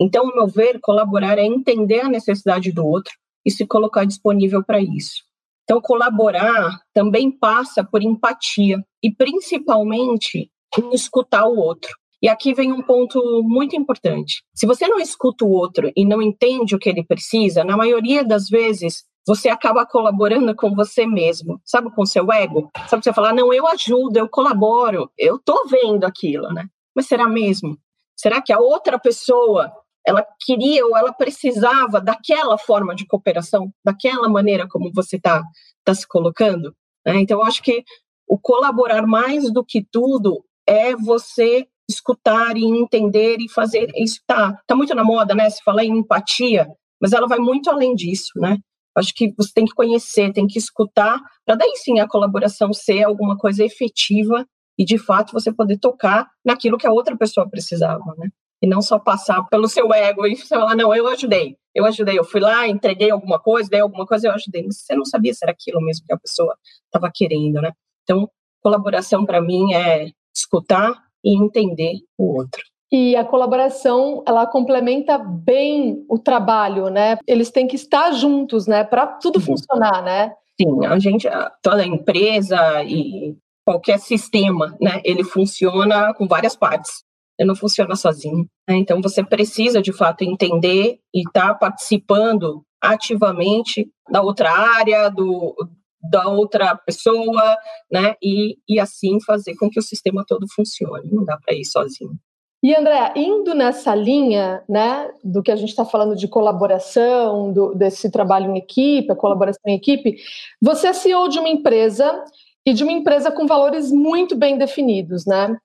Então, 0.00 0.26
ao 0.26 0.34
meu 0.34 0.48
ver, 0.48 0.80
colaborar 0.80 1.38
é 1.38 1.44
entender 1.44 2.00
a 2.00 2.08
necessidade 2.08 2.72
do 2.72 2.84
outro 2.84 3.14
e 3.46 3.52
se 3.52 3.64
colocar 3.64 4.04
disponível 4.04 4.64
para 4.64 4.80
isso. 4.80 5.22
Então, 5.62 5.80
colaborar 5.80 6.80
também 6.92 7.30
passa 7.30 7.84
por 7.84 8.02
empatia 8.02 8.84
e, 9.00 9.14
principalmente, 9.14 10.50
em 10.76 10.92
escutar 10.92 11.46
o 11.46 11.56
outro. 11.56 12.01
E 12.22 12.28
aqui 12.28 12.54
vem 12.54 12.72
um 12.72 12.80
ponto 12.80 13.42
muito 13.42 13.74
importante. 13.74 14.44
Se 14.54 14.64
você 14.64 14.86
não 14.86 15.00
escuta 15.00 15.44
o 15.44 15.50
outro 15.50 15.90
e 15.96 16.04
não 16.06 16.22
entende 16.22 16.76
o 16.76 16.78
que 16.78 16.88
ele 16.88 17.04
precisa, 17.04 17.64
na 17.64 17.76
maioria 17.76 18.24
das 18.24 18.48
vezes 18.48 19.04
você 19.26 19.48
acaba 19.48 19.84
colaborando 19.84 20.54
com 20.54 20.74
você 20.74 21.06
mesmo, 21.06 21.60
sabe, 21.64 21.90
com 21.94 22.06
seu 22.06 22.32
ego. 22.32 22.70
Sabe, 22.88 23.02
você 23.02 23.12
falar, 23.12 23.32
não, 23.32 23.52
eu 23.52 23.66
ajudo, 23.66 24.16
eu 24.16 24.28
colaboro, 24.28 25.10
eu 25.16 25.38
tô 25.38 25.66
vendo 25.68 26.04
aquilo, 26.04 26.48
né? 26.52 26.66
Mas 26.94 27.06
será 27.06 27.28
mesmo? 27.28 27.76
Será 28.16 28.40
que 28.40 28.52
a 28.52 28.58
outra 28.58 28.98
pessoa 28.98 29.72
ela 30.06 30.24
queria 30.40 30.84
ou 30.84 30.96
ela 30.96 31.12
precisava 31.12 32.00
daquela 32.00 32.58
forma 32.58 32.94
de 32.94 33.06
cooperação, 33.06 33.72
daquela 33.84 34.28
maneira 34.28 34.68
como 34.68 34.92
você 34.92 35.16
está 35.16 35.42
tá 35.84 35.94
se 35.94 36.06
colocando? 36.06 36.74
Né? 37.06 37.20
Então, 37.20 37.40
eu 37.40 37.44
acho 37.44 37.62
que 37.62 37.84
o 38.28 38.38
colaborar 38.38 39.06
mais 39.06 39.52
do 39.52 39.64
que 39.64 39.84
tudo 39.90 40.44
é 40.66 40.94
você 40.96 41.66
escutar 41.92 42.56
e 42.56 42.64
entender 42.64 43.36
e 43.40 43.50
fazer 43.50 43.90
isso 43.96 44.20
tá 44.26 44.58
tá 44.66 44.74
muito 44.74 44.94
na 44.94 45.04
moda 45.04 45.34
né 45.34 45.48
se 45.50 45.62
fala 45.62 45.84
em 45.84 45.98
empatia 45.98 46.66
mas 47.00 47.12
ela 47.12 47.26
vai 47.26 47.38
muito 47.38 47.70
além 47.70 47.94
disso 47.94 48.32
né 48.36 48.58
acho 48.96 49.12
que 49.14 49.32
você 49.36 49.50
tem 49.54 49.64
que 49.64 49.74
conhecer 49.74 50.32
tem 50.32 50.46
que 50.46 50.58
escutar 50.58 51.20
para 51.44 51.56
daí 51.56 51.76
sim 51.76 52.00
a 52.00 52.08
colaboração 52.08 52.72
ser 52.72 53.04
alguma 53.04 53.36
coisa 53.36 53.64
efetiva 53.64 54.46
e 54.78 54.84
de 54.84 54.98
fato 54.98 55.32
você 55.32 55.52
poder 55.52 55.78
tocar 55.78 56.28
naquilo 56.44 56.78
que 56.78 56.86
a 56.86 56.92
outra 56.92 57.16
pessoa 57.16 57.48
precisava, 57.48 58.14
né? 58.16 58.28
E 58.60 58.66
não 58.66 58.80
só 58.80 58.98
passar 58.98 59.42
pelo 59.48 59.68
seu 59.68 59.92
ego 59.92 60.26
e 60.26 60.36
falar, 60.36 60.76
não, 60.76 60.94
eu 60.94 61.06
ajudei, 61.08 61.56
eu 61.74 61.84
ajudei, 61.84 62.18
eu 62.18 62.24
fui 62.24 62.40
lá, 62.40 62.66
entreguei 62.68 63.10
alguma 63.10 63.38
coisa, 63.38 63.68
dei 63.68 63.80
alguma 63.80 64.06
coisa, 64.06 64.28
eu 64.28 64.32
ajudei. 64.32 64.62
Mas 64.64 64.78
você 64.78 64.94
não 64.94 65.04
sabia 65.04 65.34
se 65.34 65.44
era 65.44 65.52
aquilo 65.52 65.80
mesmo 65.80 66.06
que 66.06 66.12
a 66.12 66.18
pessoa 66.18 66.56
estava 66.84 67.10
querendo, 67.12 67.60
né? 67.60 67.72
Então, 68.02 68.30
colaboração 68.60 69.24
para 69.24 69.40
mim 69.40 69.72
é 69.74 70.10
escutar 70.34 70.92
e 71.24 71.36
entender 71.36 71.98
o 72.18 72.38
outro. 72.38 72.62
E 72.90 73.16
a 73.16 73.24
colaboração, 73.24 74.22
ela 74.26 74.46
complementa 74.46 75.16
bem 75.16 76.04
o 76.08 76.18
trabalho, 76.18 76.90
né? 76.90 77.16
Eles 77.26 77.50
têm 77.50 77.66
que 77.66 77.76
estar 77.76 78.12
juntos, 78.12 78.66
né? 78.66 78.84
Para 78.84 79.06
tudo 79.06 79.36
uhum. 79.38 79.46
funcionar, 79.46 80.02
né? 80.02 80.34
Sim, 80.60 80.84
a 80.84 80.98
gente, 80.98 81.26
toda 81.62 81.82
a 81.82 81.86
empresa 81.86 82.82
e 82.84 83.34
qualquer 83.66 83.98
sistema, 83.98 84.76
né? 84.78 85.00
Ele 85.04 85.24
funciona 85.24 86.12
com 86.12 86.28
várias 86.28 86.54
partes. 86.54 87.02
Ele 87.38 87.48
não 87.48 87.56
funciona 87.56 87.96
sozinho. 87.96 88.46
Né? 88.68 88.76
Então 88.76 89.00
você 89.00 89.24
precisa 89.24 89.80
de 89.80 89.92
fato 89.92 90.22
entender 90.22 90.98
e 91.14 91.20
estar 91.20 91.48
tá 91.48 91.54
participando 91.54 92.62
ativamente 92.80 93.88
da 94.10 94.20
outra 94.22 94.50
área, 94.50 95.08
do, 95.08 95.54
da 96.02 96.28
outra 96.28 96.76
pessoa, 96.76 97.56
né? 97.90 98.14
E, 98.22 98.56
e 98.68 98.80
assim 98.80 99.20
fazer 99.20 99.54
com 99.56 99.70
que 99.70 99.78
o 99.78 99.82
sistema 99.82 100.24
todo 100.26 100.46
funcione. 100.54 101.10
Não 101.10 101.24
dá 101.24 101.38
para 101.44 101.54
ir 101.54 101.64
sozinho. 101.64 102.18
E 102.64 102.76
André, 102.76 103.12
indo 103.16 103.54
nessa 103.54 103.92
linha, 103.92 104.62
né, 104.68 105.10
do 105.24 105.42
que 105.42 105.50
a 105.50 105.56
gente 105.56 105.70
está 105.70 105.84
falando 105.84 106.14
de 106.14 106.28
colaboração, 106.28 107.52
do, 107.52 107.74
desse 107.74 108.08
trabalho 108.08 108.52
em 108.52 108.58
equipe, 108.58 109.10
a 109.10 109.16
colaboração 109.16 109.62
em 109.66 109.74
equipe, 109.74 110.16
você 110.60 110.88
é 110.88 110.92
CEO 110.92 111.28
de 111.28 111.40
uma 111.40 111.48
empresa 111.48 112.24
e 112.64 112.72
de 112.72 112.84
uma 112.84 112.92
empresa 112.92 113.32
com 113.32 113.48
valores 113.48 113.90
muito 113.90 114.36
bem 114.36 114.56
definidos, 114.56 115.26
né? 115.26 115.56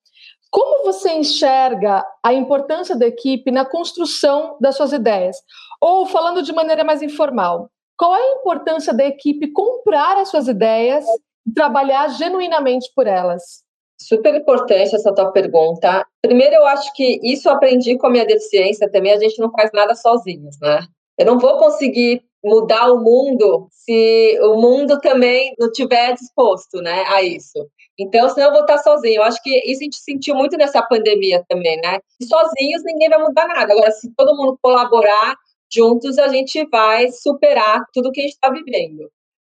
Como 0.49 0.85
você 0.85 1.11
enxerga 1.11 2.03
a 2.23 2.33
importância 2.33 2.95
da 2.95 3.05
equipe 3.05 3.51
na 3.51 3.63
construção 3.63 4.57
das 4.59 4.75
suas 4.75 4.91
ideias? 4.91 5.37
Ou, 5.79 6.07
falando 6.07 6.41
de 6.41 6.51
maneira 6.51 6.83
mais 6.83 7.03
informal, 7.03 7.69
qual 7.97 8.15
é 8.15 8.21
a 8.21 8.35
importância 8.35 8.93
da 8.93 9.05
equipe 9.05 9.51
comprar 9.51 10.17
as 10.17 10.29
suas 10.29 10.47
ideias 10.47 11.05
e 11.45 11.53
trabalhar 11.53 12.07
genuinamente 12.09 12.91
por 12.95 13.07
elas? 13.07 13.63
Super 13.99 14.35
importante 14.35 14.95
essa 14.95 15.13
tua 15.13 15.31
pergunta. 15.31 16.05
Primeiro, 16.21 16.55
eu 16.55 16.65
acho 16.67 16.93
que 16.93 17.19
isso 17.23 17.49
eu 17.49 17.53
aprendi 17.53 17.97
com 17.97 18.07
a 18.07 18.09
minha 18.11 18.25
deficiência 18.25 18.89
também, 18.91 19.11
a 19.11 19.19
gente 19.19 19.39
não 19.39 19.51
faz 19.51 19.71
nada 19.73 19.95
sozinhos, 19.95 20.55
né? 20.61 20.79
Eu 21.17 21.25
não 21.25 21.39
vou 21.39 21.57
conseguir 21.57 22.21
mudar 22.43 22.91
o 22.91 22.99
mundo 22.99 23.67
se 23.71 24.39
o 24.41 24.61
mundo 24.61 24.99
também 25.01 25.53
não 25.57 25.71
tiver 25.71 26.13
disposto, 26.13 26.79
né, 26.79 27.03
a 27.07 27.23
isso. 27.23 27.67
Então, 27.99 28.29
senão 28.29 28.47
eu 28.47 28.53
vou 28.53 28.61
estar 28.61 28.77
sozinho. 28.77 29.15
Eu 29.15 29.23
acho 29.23 29.41
que 29.41 29.49
isso 29.65 29.81
a 29.81 29.83
gente 29.85 29.97
sentiu 29.97 30.35
muito 30.35 30.55
nessa 30.55 30.83
pandemia 30.83 31.43
também, 31.49 31.77
né? 31.81 31.97
E 32.21 32.25
sozinhos 32.25 32.83
ninguém 32.83 33.09
vai 33.09 33.17
mudar 33.17 33.47
nada. 33.47 33.73
Agora, 33.73 33.89
se 33.91 34.13
todo 34.15 34.37
mundo 34.37 34.57
colaborar 34.61 35.35
juntos, 35.71 36.17
a 36.17 36.27
gente 36.27 36.65
vai 36.69 37.11
superar 37.11 37.83
tudo 37.93 38.11
que 38.11 38.21
a 38.21 38.23
gente 38.23 38.33
está 38.33 38.49
vivendo. 38.49 39.09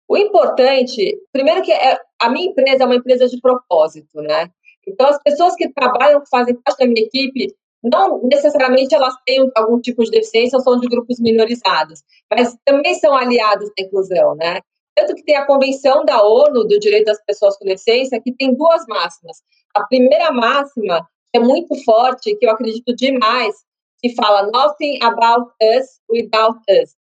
O 0.08 0.18
importante, 0.18 1.18
primeiro 1.32 1.62
que 1.62 1.72
é, 1.72 1.98
a 2.22 2.30
minha 2.30 2.48
empresa 2.50 2.84
é 2.84 2.86
uma 2.86 2.96
empresa 2.96 3.28
de 3.28 3.40
propósito, 3.40 4.22
né? 4.22 4.50
Então, 4.88 5.08
as 5.08 5.22
pessoas 5.24 5.56
que 5.56 5.72
trabalham, 5.72 6.22
que 6.22 6.30
fazem 6.30 6.56
parte 6.56 6.80
da 6.80 6.86
minha 6.86 7.06
equipe, 7.06 7.56
não 7.84 8.22
necessariamente 8.24 8.94
elas 8.94 9.14
têm 9.26 9.50
algum 9.56 9.80
tipo 9.80 10.04
de 10.04 10.12
deficiência 10.12 10.58
ou 10.58 10.64
são 10.64 10.80
de 10.80 10.88
grupos 10.88 11.20
minorizados, 11.20 12.02
mas 12.32 12.56
também 12.66 12.96
são 12.96 13.14
aliados 13.16 13.70
da 13.78 13.84
inclusão, 13.84 14.36
né? 14.36 14.62
Tanto 14.96 15.16
que 15.16 15.24
tem 15.24 15.36
a 15.36 15.46
Convenção 15.46 16.06
da 16.06 16.24
ONU 16.24 16.66
do 16.66 16.80
Direito 16.80 17.06
das 17.06 17.24
Pessoas 17.26 17.58
com 17.58 17.66
Deficiência, 17.66 18.22
que 18.22 18.32
tem 18.32 18.54
duas 18.54 18.86
máximas. 18.88 19.42
A 19.76 19.84
primeira 19.86 20.32
máxima, 20.32 21.08
é 21.34 21.40
muito 21.40 21.76
forte, 21.84 22.36
que 22.36 22.46
eu 22.46 22.52
acredito 22.52 22.96
demais, 22.96 23.56
que 24.04 24.14
fala 24.16 24.52
Nothing 24.52 25.00
about 25.02 25.50
us 25.62 26.02
without 26.10 26.60
us. 26.70 26.96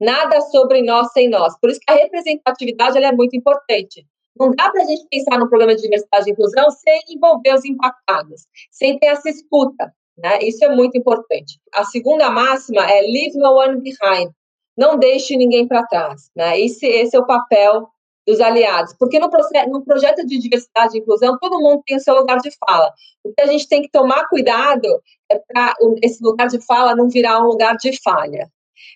Nada 0.00 0.40
sobre 0.40 0.82
nós 0.82 1.12
sem 1.12 1.28
nós. 1.28 1.58
Por 1.60 1.70
isso 1.70 1.80
que 1.80 1.92
a 1.92 1.96
representatividade 1.96 2.98
é 2.98 3.12
muito 3.12 3.36
importante. 3.36 4.06
Não 4.38 4.50
dá 4.50 4.70
para 4.70 4.82
a 4.82 4.86
gente 4.86 5.06
pensar 5.10 5.38
no 5.38 5.48
programa 5.48 5.74
de 5.74 5.82
diversidade 5.82 6.28
e 6.28 6.32
inclusão 6.32 6.70
sem 6.70 7.00
envolver 7.08 7.54
os 7.54 7.64
impactados, 7.64 8.46
sem 8.70 8.98
ter 8.98 9.06
essa 9.06 9.28
escuta. 9.28 9.92
Né? 10.18 10.38
Isso 10.42 10.64
é 10.64 10.74
muito 10.74 10.96
importante. 10.96 11.58
A 11.74 11.84
segunda 11.84 12.30
máxima 12.30 12.82
é 12.90 13.00
leave 13.02 13.38
no 13.38 13.52
one 13.52 13.80
behind. 13.80 14.30
Não 14.76 14.98
deixe 14.98 15.36
ninguém 15.36 15.66
para 15.66 15.86
trás. 15.86 16.30
Né? 16.34 16.60
Esse, 16.60 16.86
esse 16.86 17.16
é 17.16 17.18
o 17.18 17.26
papel 17.26 17.88
dos 18.26 18.40
aliados. 18.40 18.94
Porque 18.98 19.18
no, 19.18 19.28
no 19.68 19.84
projeto 19.84 20.26
de 20.26 20.38
diversidade 20.38 20.96
e 20.96 21.00
inclusão, 21.00 21.38
todo 21.38 21.60
mundo 21.60 21.82
tem 21.86 21.96
o 21.96 22.00
seu 22.00 22.14
lugar 22.14 22.38
de 22.38 22.50
fala. 22.58 22.92
O 23.22 23.32
que 23.32 23.42
a 23.42 23.46
gente 23.46 23.68
tem 23.68 23.82
que 23.82 23.90
tomar 23.90 24.28
cuidado 24.28 24.88
é 25.30 25.38
para 25.38 25.74
esse 26.02 26.22
lugar 26.22 26.48
de 26.48 26.60
fala 26.64 26.96
não 26.96 27.08
virar 27.08 27.40
um 27.40 27.46
lugar 27.46 27.76
de 27.76 27.98
falha. 28.02 28.50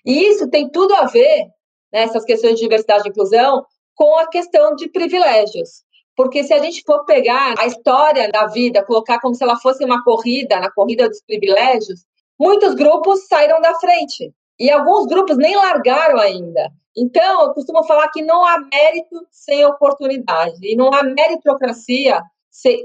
E 0.05 0.27
isso 0.27 0.49
tem 0.49 0.69
tudo 0.69 0.93
a 0.95 1.05
ver, 1.05 1.47
né, 1.91 2.07
questões 2.25 2.55
de 2.55 2.61
diversidade 2.61 3.07
e 3.07 3.09
inclusão, 3.09 3.65
com 3.95 4.17
a 4.17 4.27
questão 4.27 4.75
de 4.75 4.89
privilégios. 4.89 5.83
Porque 6.15 6.43
se 6.43 6.53
a 6.53 6.59
gente 6.59 6.83
for 6.85 7.05
pegar 7.05 7.55
a 7.57 7.65
história 7.65 8.29
da 8.29 8.47
vida, 8.47 8.83
colocar 8.83 9.19
como 9.19 9.33
se 9.33 9.43
ela 9.43 9.57
fosse 9.57 9.83
uma 9.83 10.03
corrida, 10.03 10.59
na 10.59 10.71
corrida 10.71 11.07
dos 11.07 11.21
privilégios, 11.21 12.01
muitos 12.39 12.75
grupos 12.75 13.27
saíram 13.27 13.61
da 13.61 13.73
frente. 13.75 14.33
E 14.61 14.69
alguns 14.69 15.07
grupos 15.07 15.37
nem 15.37 15.55
largaram 15.55 16.19
ainda. 16.19 16.71
Então, 16.95 17.41
eu 17.47 17.53
costumo 17.55 17.83
falar 17.83 18.11
que 18.11 18.21
não 18.21 18.45
há 18.45 18.59
mérito 18.59 19.25
sem 19.31 19.65
oportunidade, 19.65 20.59
e 20.61 20.75
não 20.75 20.93
há 20.93 21.01
meritocracia 21.01 22.21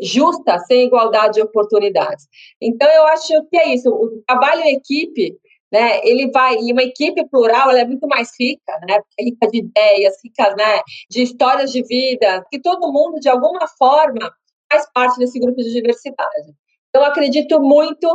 justa 0.00 0.58
sem 0.60 0.86
igualdade 0.86 1.34
de 1.34 1.42
oportunidades. 1.42 2.26
Então, 2.62 2.88
eu 2.88 3.04
acho 3.08 3.26
que 3.50 3.58
é 3.58 3.74
isso. 3.74 3.90
O 3.90 4.22
trabalho 4.26 4.62
em 4.62 4.76
equipe, 4.76 5.36
né, 5.70 6.00
ele 6.02 6.30
vai, 6.30 6.56
e 6.56 6.72
uma 6.72 6.82
equipe 6.82 7.28
plural, 7.28 7.68
ela 7.68 7.80
é 7.80 7.84
muito 7.84 8.08
mais 8.08 8.30
rica, 8.40 8.72
né, 8.88 8.96
é 9.20 9.24
rica 9.24 9.46
de 9.46 9.58
ideias, 9.58 10.14
rica 10.24 10.56
né, 10.56 10.80
de 11.10 11.24
histórias 11.24 11.70
de 11.72 11.82
vida, 11.82 12.42
que 12.50 12.58
todo 12.58 12.90
mundo, 12.90 13.20
de 13.20 13.28
alguma 13.28 13.68
forma, 13.78 14.32
faz 14.72 14.90
parte 14.94 15.18
desse 15.18 15.38
grupo 15.38 15.58
de 15.58 15.70
diversidade. 15.70 16.54
Eu 16.94 17.04
acredito 17.04 17.60
muito 17.60 18.08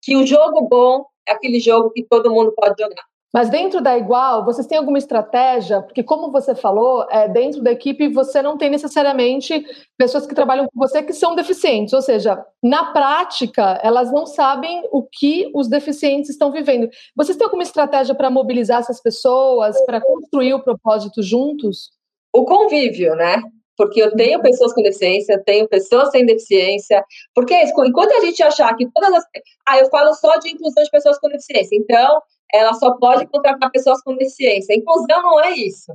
que 0.00 0.16
o 0.16 0.26
jogo 0.26 0.66
bom 0.66 1.11
aquele 1.28 1.60
jogo 1.60 1.90
que 1.90 2.04
todo 2.04 2.32
mundo 2.32 2.52
pode 2.56 2.80
jogar. 2.80 3.04
Mas 3.32 3.48
dentro 3.48 3.80
da 3.80 3.96
Igual, 3.96 4.44
vocês 4.44 4.66
têm 4.66 4.76
alguma 4.76 4.98
estratégia? 4.98 5.80
Porque, 5.80 6.02
como 6.02 6.30
você 6.30 6.54
falou, 6.54 7.06
é, 7.10 7.26
dentro 7.26 7.62
da 7.62 7.72
equipe 7.72 8.08
você 8.08 8.42
não 8.42 8.58
tem 8.58 8.68
necessariamente 8.68 9.64
pessoas 9.96 10.26
que 10.26 10.34
trabalham 10.34 10.66
com 10.66 10.78
você 10.78 11.02
que 11.02 11.14
são 11.14 11.34
deficientes. 11.34 11.94
Ou 11.94 12.02
seja, 12.02 12.44
na 12.62 12.92
prática, 12.92 13.80
elas 13.82 14.12
não 14.12 14.26
sabem 14.26 14.86
o 14.92 15.02
que 15.02 15.50
os 15.54 15.66
deficientes 15.66 16.28
estão 16.28 16.52
vivendo. 16.52 16.90
Vocês 17.16 17.36
têm 17.38 17.46
alguma 17.46 17.62
estratégia 17.62 18.14
para 18.14 18.28
mobilizar 18.28 18.80
essas 18.80 19.00
pessoas, 19.00 19.82
para 19.86 19.98
construir 19.98 20.52
o 20.52 20.62
propósito 20.62 21.22
juntos? 21.22 21.90
O 22.34 22.44
convívio, 22.44 23.14
né? 23.16 23.42
Porque 23.76 24.02
eu 24.02 24.14
tenho 24.14 24.40
pessoas 24.40 24.72
com 24.74 24.82
deficiência, 24.82 25.42
tenho 25.44 25.68
pessoas 25.68 26.10
sem 26.10 26.26
deficiência, 26.26 27.04
porque 27.34 27.54
enquanto 27.54 28.12
a 28.12 28.20
gente 28.20 28.42
achar 28.42 28.74
que 28.76 28.88
todas 28.92 29.14
as. 29.14 29.24
Ah, 29.66 29.78
eu 29.78 29.88
falo 29.88 30.14
só 30.14 30.36
de 30.36 30.50
inclusão 30.50 30.82
de 30.82 30.90
pessoas 30.90 31.18
com 31.18 31.28
deficiência, 31.28 31.76
então 31.76 32.22
ela 32.52 32.74
só 32.74 32.92
pode 32.98 33.26
contratar 33.26 33.70
pessoas 33.70 34.02
com 34.02 34.14
deficiência. 34.16 34.74
Inclusão 34.74 35.22
não 35.22 35.40
é 35.40 35.52
isso. 35.52 35.92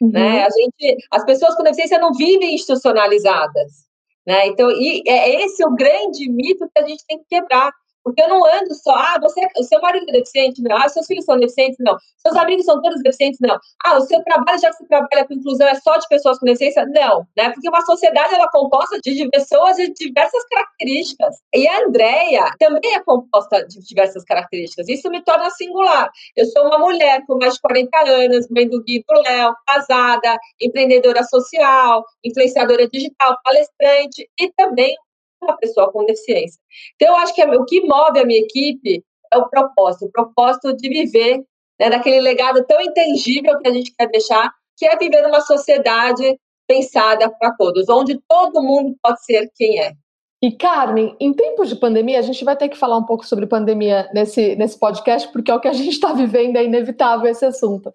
Uhum. 0.00 0.10
Né? 0.10 0.44
A 0.44 0.48
gente, 0.50 0.96
as 1.10 1.24
pessoas 1.24 1.54
com 1.54 1.62
deficiência 1.62 1.98
não 1.98 2.12
vivem 2.12 2.54
institucionalizadas. 2.54 3.88
Né? 4.26 4.46
Então, 4.48 4.70
e 4.70 5.02
é 5.06 5.42
esse 5.42 5.64
o 5.64 5.74
grande 5.74 6.30
mito 6.30 6.68
que 6.74 6.82
a 6.82 6.86
gente 6.86 7.04
tem 7.06 7.18
que 7.18 7.24
quebrar. 7.28 7.72
Porque 8.08 8.22
eu 8.22 8.28
não 8.28 8.44
ando 8.44 8.74
só, 8.74 8.94
ah, 8.94 9.18
você, 9.20 9.46
o 9.56 9.62
seu 9.64 9.80
marido 9.80 10.06
é 10.08 10.12
deficiente? 10.12 10.62
Não. 10.62 10.76
Ah, 10.76 10.88
seus 10.88 11.06
filhos 11.06 11.24
são 11.24 11.38
deficientes? 11.38 11.76
Não. 11.78 11.96
Seus 12.16 12.36
amigos 12.36 12.64
são 12.64 12.80
todos 12.80 13.02
deficientes? 13.02 13.38
Não. 13.40 13.58
Ah, 13.84 13.98
o 13.98 14.00
seu 14.00 14.22
trabalho, 14.24 14.58
já 14.58 14.70
que 14.70 14.76
você 14.76 14.86
trabalha 14.86 15.26
com 15.26 15.34
inclusão, 15.34 15.68
é 15.68 15.74
só 15.74 15.96
de 15.96 16.08
pessoas 16.08 16.38
com 16.38 16.46
deficiência? 16.46 16.86
Não. 16.86 17.26
Né? 17.36 17.50
Porque 17.50 17.68
uma 17.68 17.82
sociedade, 17.82 18.34
ela 18.34 18.44
é 18.44 18.50
composta 18.50 18.98
de 19.00 19.28
pessoas 19.28 19.76
de 19.76 19.92
diversas 19.92 20.42
características. 20.44 21.36
E 21.54 21.68
a 21.68 21.84
Andrea 21.84 22.50
também 22.58 22.94
é 22.94 23.00
composta 23.00 23.66
de 23.66 23.80
diversas 23.80 24.24
características. 24.24 24.88
Isso 24.88 25.10
me 25.10 25.22
torna 25.22 25.50
singular. 25.50 26.10
Eu 26.36 26.46
sou 26.46 26.66
uma 26.66 26.78
mulher 26.78 27.22
com 27.26 27.38
mais 27.38 27.54
de 27.54 27.60
40 27.60 27.98
anos, 28.08 28.48
mãe 28.48 28.68
do 28.68 28.82
Guido 28.82 29.04
Léo, 29.24 29.54
casada, 29.66 30.38
empreendedora 30.60 31.22
social, 31.24 32.04
influenciadora 32.24 32.88
digital, 32.88 33.36
palestrante 33.44 34.28
e 34.40 34.50
também 34.52 34.94
uma 35.42 35.56
pessoa 35.56 35.92
com 35.92 36.04
deficiência. 36.04 36.60
Então, 36.94 37.08
eu 37.08 37.16
acho 37.16 37.34
que 37.34 37.44
o 37.44 37.64
que 37.64 37.80
move 37.82 38.20
a 38.20 38.24
minha 38.24 38.40
equipe 38.40 39.04
é 39.32 39.38
o 39.38 39.48
propósito, 39.48 40.06
o 40.06 40.12
propósito 40.12 40.74
de 40.76 40.88
viver 40.88 41.44
né, 41.78 41.90
daquele 41.90 42.20
legado 42.20 42.64
tão 42.66 42.80
intangível 42.80 43.58
que 43.58 43.68
a 43.68 43.72
gente 43.72 43.94
quer 43.96 44.08
deixar, 44.08 44.50
que 44.76 44.86
é 44.86 44.96
viver 44.96 45.22
numa 45.22 45.40
sociedade 45.40 46.38
pensada 46.66 47.30
para 47.30 47.52
todos, 47.52 47.88
onde 47.88 48.20
todo 48.28 48.62
mundo 48.62 48.96
pode 49.02 49.24
ser 49.24 49.50
quem 49.54 49.80
é. 49.80 49.92
E 50.40 50.52
Carmen, 50.52 51.16
em 51.18 51.32
tempos 51.32 51.68
de 51.68 51.74
pandemia, 51.74 52.18
a 52.18 52.22
gente 52.22 52.44
vai 52.44 52.56
ter 52.56 52.68
que 52.68 52.78
falar 52.78 52.96
um 52.96 53.04
pouco 53.04 53.26
sobre 53.26 53.46
pandemia 53.46 54.08
nesse, 54.14 54.54
nesse 54.54 54.78
podcast, 54.78 55.26
porque 55.32 55.50
é 55.50 55.54
o 55.54 55.60
que 55.60 55.66
a 55.66 55.72
gente 55.72 55.90
está 55.90 56.12
vivendo, 56.12 56.56
é 56.56 56.64
inevitável 56.64 57.28
esse 57.28 57.44
assunto. 57.44 57.90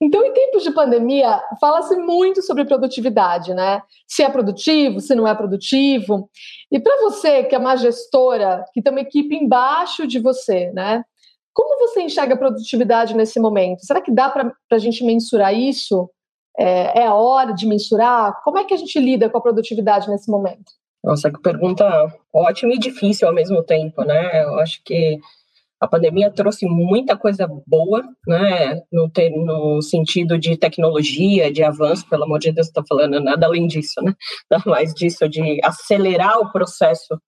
Então, 0.00 0.24
em 0.24 0.32
tempos 0.32 0.62
de 0.62 0.70
pandemia, 0.70 1.40
fala-se 1.60 1.96
muito 1.96 2.42
sobre 2.42 2.64
produtividade, 2.64 3.54
né? 3.54 3.82
Se 4.06 4.22
é 4.22 4.30
produtivo, 4.30 5.00
se 5.00 5.14
não 5.14 5.26
é 5.26 5.34
produtivo. 5.34 6.28
E 6.70 6.80
para 6.80 7.00
você, 7.02 7.44
que 7.44 7.54
é 7.54 7.58
uma 7.58 7.76
gestora, 7.76 8.64
que 8.72 8.82
tem 8.82 8.92
uma 8.92 9.00
equipe 9.00 9.34
embaixo 9.34 10.06
de 10.06 10.18
você, 10.18 10.70
né? 10.72 11.04
Como 11.52 11.78
você 11.86 12.02
enxerga 12.02 12.34
a 12.34 12.38
produtividade 12.38 13.14
nesse 13.14 13.38
momento? 13.38 13.84
Será 13.86 14.00
que 14.00 14.12
dá 14.12 14.28
para 14.28 14.52
a 14.70 14.78
gente 14.78 15.04
mensurar 15.04 15.54
isso? 15.54 16.10
É, 16.58 17.02
é 17.02 17.06
a 17.06 17.14
hora 17.14 17.52
de 17.52 17.66
mensurar? 17.66 18.40
Como 18.42 18.58
é 18.58 18.64
que 18.64 18.74
a 18.74 18.76
gente 18.76 18.98
lida 18.98 19.30
com 19.30 19.38
a 19.38 19.40
produtividade 19.40 20.08
nesse 20.10 20.30
momento? 20.30 20.72
Nossa, 21.02 21.30
que 21.30 21.40
pergunta 21.40 21.86
ótima 22.32 22.72
e 22.74 22.78
difícil 22.78 23.28
ao 23.28 23.34
mesmo 23.34 23.62
tempo, 23.62 24.02
né? 24.02 24.42
Eu 24.42 24.58
acho 24.58 24.82
que 24.82 25.20
a 25.84 25.88
pandemia 25.88 26.30
trouxe 26.30 26.66
muita 26.66 27.16
coisa 27.16 27.46
boa, 27.66 28.02
né, 28.26 28.80
no, 28.90 29.10
ter, 29.10 29.30
no 29.30 29.82
sentido 29.82 30.38
de 30.38 30.56
tecnologia, 30.56 31.52
de 31.52 31.62
avanço, 31.62 32.08
pelo 32.08 32.24
amor 32.24 32.38
de 32.38 32.52
Deus, 32.52 32.68
estou 32.68 32.84
falando 32.88 33.20
nada 33.20 33.46
além 33.46 33.66
disso, 33.66 34.00
né, 34.02 34.14
nada 34.50 34.64
mais 34.66 34.94
disso, 34.94 35.28
de 35.28 35.60
acelerar 35.62 36.38
o 36.38 36.50
processo 36.50 37.20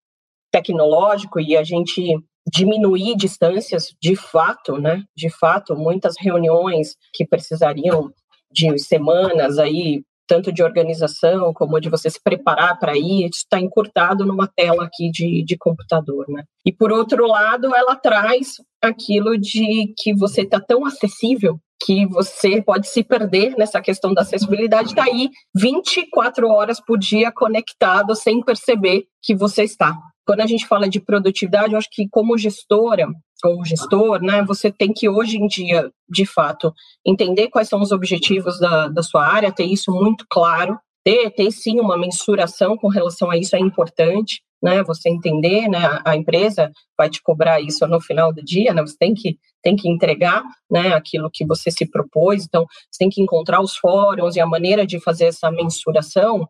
tecnológico 0.51 1.39
e 1.39 1.57
a 1.57 1.63
gente 1.63 2.19
diminuir 2.51 3.15
distâncias, 3.17 3.95
de 4.01 4.17
fato, 4.17 4.79
né, 4.79 5.03
de 5.15 5.29
fato, 5.29 5.77
muitas 5.77 6.15
reuniões 6.19 6.97
que 7.13 7.27
precisariam 7.27 8.11
de 8.51 8.79
semanas 8.79 9.59
aí 9.59 10.03
tanto 10.27 10.53
de 10.53 10.63
organização 10.63 11.53
como 11.55 11.81
de 11.81 11.89
você 11.89 12.11
se 12.11 12.21
preparar 12.23 12.79
para 12.79 12.97
ir, 12.97 13.29
está 13.29 13.61
encurtado 13.61 14.25
numa 14.25 14.47
tela 14.47 14.85
aqui 14.85 15.11
de, 15.11 15.45
de 15.45 15.57
computador, 15.57 16.27
né? 16.29 16.45
E 16.65 16.73
por 16.73 16.93
outro 16.93 17.27
lado, 17.27 17.75
ela 17.75 17.97
traz 17.97 18.55
aquilo 18.83 19.39
de 19.39 19.95
que 19.99 20.15
você 20.15 20.43
está 20.43 20.61
tão 20.61 20.85
acessível 20.85 21.59
que 21.85 22.07
você 22.07 22.63
pode 22.63 22.89
se 22.89 23.05
perder 23.05 23.55
nessa 23.57 23.81
questão 23.81 24.15
da 24.15 24.23
acessibilidade, 24.23 24.89
está 24.89 25.05
aí 25.05 25.29
24 25.55 26.49
horas 26.49 26.81
por 26.81 26.99
dia 26.99 27.31
conectado 27.31 28.15
sem 28.15 28.43
perceber 28.43 29.05
que 29.23 29.35
você 29.35 29.65
está. 29.65 29.95
Quando 30.27 30.41
a 30.41 30.47
gente 30.47 30.67
fala 30.67 30.89
de 30.89 31.01
produtividade, 31.01 31.73
eu 31.73 31.79
acho 31.79 31.89
que 31.91 32.09
como 32.09 32.37
gestora, 32.37 33.07
ou 33.45 33.65
gestor, 33.65 34.21
né, 34.21 34.43
você 34.43 34.73
tem 34.73 34.93
que 34.93 35.09
hoje 35.09 35.37
em 35.37 35.47
dia, 35.47 35.91
de 36.09 36.27
fato, 36.27 36.73
entender 37.07 37.49
quais 37.49 37.69
são 37.69 37.81
os 37.81 37.93
objetivos 37.93 38.59
da, 38.59 38.89
da 38.89 39.03
sua 39.03 39.25
área, 39.25 39.53
ter 39.53 39.65
isso 39.65 39.93
muito 39.93 40.27
claro, 40.29 40.77
ter, 41.05 41.31
ter 41.31 41.53
sim 41.53 41.79
uma 41.79 41.97
mensuração 41.97 42.77
com 42.77 42.89
relação 42.89 43.31
a 43.31 43.37
isso 43.37 43.55
é 43.55 43.61
importante, 43.61 44.43
né, 44.61 44.83
você 44.83 45.09
entender, 45.09 45.69
né, 45.69 46.01
a 46.05 46.17
empresa 46.17 46.73
vai 46.99 47.09
te 47.09 47.23
cobrar 47.23 47.61
isso 47.61 47.87
no 47.87 48.01
final 48.01 48.33
do 48.33 48.43
dia, 48.43 48.75
né, 48.75 48.83
você 48.83 48.97
tem 48.99 49.15
que, 49.15 49.39
tem 49.63 49.77
que 49.77 49.89
entregar, 49.89 50.43
né, 50.69 50.93
aquilo 50.95 51.31
que 51.33 51.47
você 51.47 51.71
se 51.71 51.89
propôs, 51.89 52.45
então 52.45 52.67
você 52.91 52.99
tem 52.99 53.09
que 53.09 53.23
encontrar 53.23 53.61
os 53.61 53.77
fóruns 53.77 54.35
e 54.35 54.41
a 54.41 54.47
maneira 54.47 54.85
de 54.85 54.99
fazer 54.99 55.27
essa 55.27 55.53
mensuração, 55.53 56.49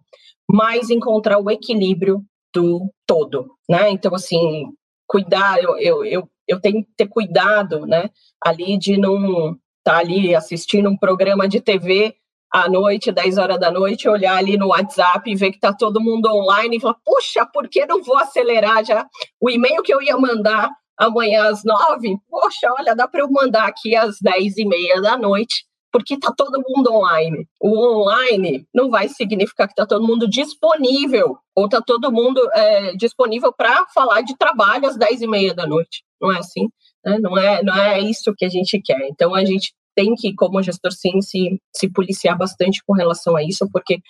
mas 0.51 0.89
encontrar 0.89 1.39
o 1.39 1.51
equilíbrio 1.51 2.23
do 2.61 2.91
todo, 3.07 3.47
né, 3.69 3.91
então 3.91 4.15
assim, 4.15 4.67
cuidar, 5.07 5.63
eu, 5.63 5.79
eu, 5.79 6.05
eu 6.05 6.31
eu 6.49 6.61
tenho 6.61 6.85
que 6.85 6.91
ter 6.97 7.09
cuidado, 7.09 7.87
né, 7.87 8.09
ali 8.41 8.79
de 8.79 8.97
não 8.97 9.51
estar 9.51 9.59
tá 9.85 9.99
ali 9.99 10.35
assistindo 10.35 10.89
um 10.89 10.97
programa 10.97 11.49
de 11.49 11.61
TV 11.61 12.15
à 12.53 12.69
noite, 12.69 13.13
10 13.13 13.39
horas 13.39 13.59
da 13.59 13.71
noite, 13.71 14.09
olhar 14.09 14.37
ali 14.37 14.57
no 14.57 14.69
WhatsApp 14.69 15.29
e 15.29 15.35
ver 15.35 15.51
que 15.51 15.57
está 15.57 15.73
todo 15.73 16.01
mundo 16.01 16.27
online 16.33 16.77
e 16.77 16.81
falar, 16.81 16.97
puxa, 17.05 17.45
por 17.53 17.69
que 17.69 17.85
não 17.85 18.03
vou 18.03 18.17
acelerar 18.17 18.85
já 18.85 19.07
o 19.41 19.51
e-mail 19.51 19.83
que 19.83 19.93
eu 19.93 20.01
ia 20.01 20.17
mandar 20.17 20.71
amanhã 20.97 21.49
às 21.49 21.65
nove? 21.65 22.17
Poxa, 22.31 22.73
olha, 22.79 22.95
dá 22.95 23.09
para 23.09 23.21
eu 23.21 23.31
mandar 23.31 23.67
aqui 23.67 23.95
às 23.97 24.19
dez 24.21 24.57
e 24.57 24.65
meia 24.65 25.03
da 25.03 25.19
noite, 25.19 25.65
porque 25.93 26.15
está 26.15 26.33
todo 26.37 26.63
mundo 26.69 26.93
online. 26.93 27.47
O 27.61 28.03
online 28.03 28.67
não 28.75 28.91
vai 28.91 29.09
significar 29.09 29.67
que 29.67 29.73
está 29.73 29.87
todo 29.87 30.07
mundo 30.07 30.29
disponível, 30.29 31.39
ou 31.55 31.65
está 31.67 31.81
todo 31.81 32.13
mundo 32.13 32.41
é, 32.55 32.95
disponível 32.95 33.53
para 33.53 33.87
falar 33.95 34.21
de 34.23 34.37
trabalho 34.37 34.87
às 34.87 34.97
dez 34.97 35.23
e 35.23 35.27
meia 35.27 35.55
da 35.55 35.67
noite 35.67 36.07
não 36.21 36.33
é 36.33 36.39
assim, 36.39 36.69
né? 37.05 37.19
não, 37.19 37.37
é, 37.37 37.63
não 37.63 37.77
é 37.77 38.01
isso 38.01 38.35
que 38.37 38.45
a 38.45 38.49
gente 38.49 38.81
quer. 38.81 39.07
Então, 39.09 39.35
a 39.35 39.45
gente 39.45 39.75
tem 39.95 40.15
que, 40.15 40.35
como 40.35 40.63
gestor, 40.63 40.93
sim, 40.93 41.21
se, 41.21 41.61
se 41.75 41.91
policiar 41.91 42.37
bastante 42.37 42.83
com 42.87 42.93
relação 42.93 43.37
a 43.37 43.43
isso, 43.43 43.69
porque 43.71 44.01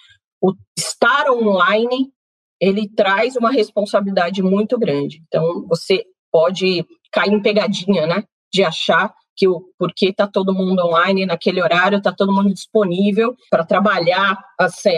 o 0.41 0.53
estar 0.77 1.31
online, 1.31 2.11
ele 2.61 2.89
traz 2.89 3.37
uma 3.37 3.51
responsabilidade 3.51 4.43
muito 4.43 4.79
grande. 4.79 5.23
Então, 5.27 5.67
você 5.69 6.05
pode 6.33 6.85
cair 7.13 7.33
em 7.33 7.43
pegadinha, 7.43 8.07
né, 8.07 8.25
de 8.53 8.65
achar 8.65 9.15
que 9.37 9.47
o 9.47 9.63
porque 9.79 10.09
está 10.09 10.27
todo 10.27 10.55
mundo 10.55 10.81
online 10.85 11.27
naquele 11.27 11.63
horário, 11.63 11.99
está 11.99 12.13
todo 12.13 12.33
mundo 12.33 12.53
disponível 12.53 13.37
para 13.51 13.65
trabalhar 13.65 14.39
assim, 14.59 14.91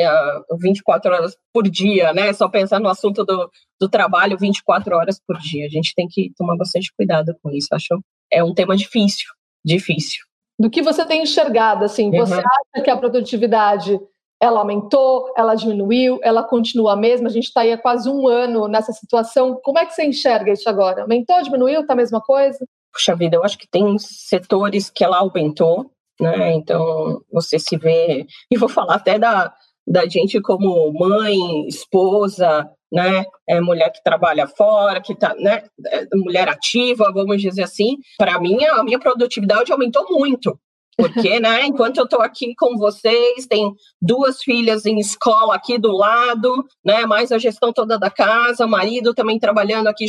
24 0.60 1.12
horas 1.12 1.36
por 1.52 1.68
dia, 1.68 2.12
né? 2.12 2.32
Só 2.32 2.48
pensar 2.48 2.78
no 2.78 2.88
assunto 2.88 3.24
do, 3.24 3.50
do 3.80 3.88
trabalho 3.88 4.38
24 4.38 4.94
horas 4.96 5.20
por 5.26 5.38
dia. 5.38 5.66
A 5.66 5.70
gente 5.70 5.94
tem 5.94 6.06
que 6.08 6.32
tomar 6.36 6.56
bastante 6.56 6.92
cuidado 6.96 7.34
com 7.42 7.50
isso. 7.50 7.68
Acho 7.72 8.00
é 8.30 8.44
um 8.44 8.54
tema 8.54 8.76
difícil, 8.76 9.28
difícil. 9.64 10.22
Do 10.58 10.70
que 10.70 10.82
você 10.82 11.04
tem 11.04 11.22
enxergado, 11.22 11.84
assim, 11.84 12.10
uhum. 12.10 12.18
você 12.18 12.34
acha 12.34 12.84
que 12.84 12.90
a 12.90 12.96
produtividade 12.96 13.98
ela 14.40 14.60
aumentou, 14.60 15.32
ela 15.36 15.54
diminuiu, 15.54 16.20
ela 16.22 16.44
continua 16.44 16.92
a 16.92 16.96
mesma? 16.96 17.28
A 17.28 17.32
gente 17.32 17.46
está 17.46 17.62
aí 17.62 17.72
há 17.72 17.78
quase 17.78 18.08
um 18.08 18.28
ano 18.28 18.68
nessa 18.68 18.92
situação. 18.92 19.58
Como 19.62 19.78
é 19.78 19.86
que 19.86 19.92
você 19.92 20.04
enxerga 20.04 20.52
isso 20.52 20.68
agora? 20.68 21.02
Aumentou, 21.02 21.42
diminuiu, 21.42 21.80
está 21.80 21.92
a 21.94 21.96
mesma 21.96 22.20
coisa? 22.20 22.64
Puxa 22.92 23.14
vida, 23.14 23.36
eu 23.36 23.44
acho 23.44 23.58
que 23.58 23.68
tem 23.68 23.98
setores 23.98 24.90
que 24.90 25.04
ela 25.04 25.18
aumentou, 25.18 25.90
né? 26.20 26.52
Então, 26.54 27.22
você 27.32 27.58
se 27.58 27.76
vê, 27.76 28.26
e 28.50 28.56
vou 28.56 28.68
falar 28.68 28.96
até 28.96 29.18
da, 29.18 29.52
da 29.86 30.06
gente 30.06 30.40
como 30.40 30.92
mãe, 30.92 31.66
esposa, 31.66 32.68
né? 32.92 33.24
É 33.48 33.60
mulher 33.60 33.90
que 33.90 34.02
trabalha 34.02 34.46
fora, 34.46 35.00
que 35.00 35.14
tá, 35.14 35.34
né? 35.38 35.64
É 35.86 36.06
mulher 36.14 36.48
ativa, 36.48 37.12
vamos 37.12 37.40
dizer 37.40 37.62
assim. 37.62 37.96
Para 38.18 38.40
mim, 38.40 38.64
a 38.64 38.82
minha 38.82 38.98
produtividade 38.98 39.72
aumentou 39.72 40.06
muito. 40.10 40.58
Porque, 40.96 41.38
né, 41.38 41.64
enquanto 41.66 41.98
eu 41.98 42.04
estou 42.04 42.20
aqui 42.20 42.54
com 42.56 42.76
vocês, 42.76 43.46
tem 43.46 43.72
duas 44.02 44.42
filhas 44.42 44.84
em 44.84 44.98
escola 44.98 45.54
aqui 45.54 45.78
do 45.78 45.92
lado, 45.92 46.66
né, 46.84 47.06
mais 47.06 47.30
a 47.30 47.38
gestão 47.38 47.72
toda 47.72 47.96
da 47.96 48.10
casa, 48.10 48.66
o 48.66 48.68
marido 48.68 49.14
também 49.14 49.38
trabalhando 49.38 49.86
aqui. 49.86 50.06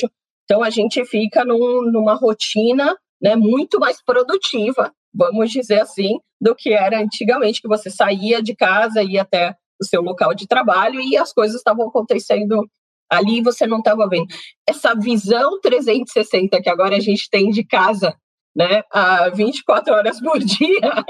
Então, 0.52 0.64
a 0.64 0.72
gente 0.72 1.06
fica 1.06 1.46
num, 1.46 1.92
numa 1.92 2.16
rotina 2.16 2.98
né, 3.22 3.36
muito 3.36 3.80
mais 3.80 4.04
produtiva, 4.04 4.92
vamos 5.14 5.52
dizer 5.52 5.82
assim, 5.82 6.18
do 6.42 6.56
que 6.56 6.74
era 6.74 7.00
antigamente, 7.00 7.62
que 7.62 7.68
você 7.68 7.92
saía 7.92 8.42
de 8.42 8.56
casa, 8.56 9.04
ia 9.04 9.22
até 9.22 9.54
o 9.80 9.86
seu 9.86 10.02
local 10.02 10.34
de 10.34 10.48
trabalho 10.48 11.00
e 11.00 11.16
as 11.16 11.32
coisas 11.32 11.58
estavam 11.58 11.88
acontecendo 11.88 12.68
ali 13.12 13.44
você 13.44 13.68
não 13.68 13.78
estava 13.78 14.08
vendo. 14.10 14.26
Essa 14.68 14.96
visão 14.96 15.60
360 15.62 16.60
que 16.62 16.70
agora 16.70 16.96
a 16.96 17.00
gente 17.00 17.30
tem 17.30 17.50
de 17.50 17.64
casa, 17.64 18.16
né, 18.56 18.82
a 18.92 19.30
24 19.30 19.94
horas 19.94 20.20
por 20.20 20.38
dia, 20.42 21.06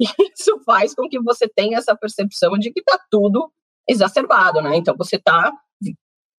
isso 0.00 0.60
faz 0.64 0.92
com 0.92 1.08
que 1.08 1.20
você 1.20 1.48
tenha 1.48 1.78
essa 1.78 1.96
percepção 1.96 2.58
de 2.58 2.72
que 2.72 2.80
está 2.80 2.98
tudo 3.10 3.48
exacerbado, 3.88 4.60
né? 4.60 4.76
Então 4.76 4.94
você 4.96 5.16
está 5.16 5.52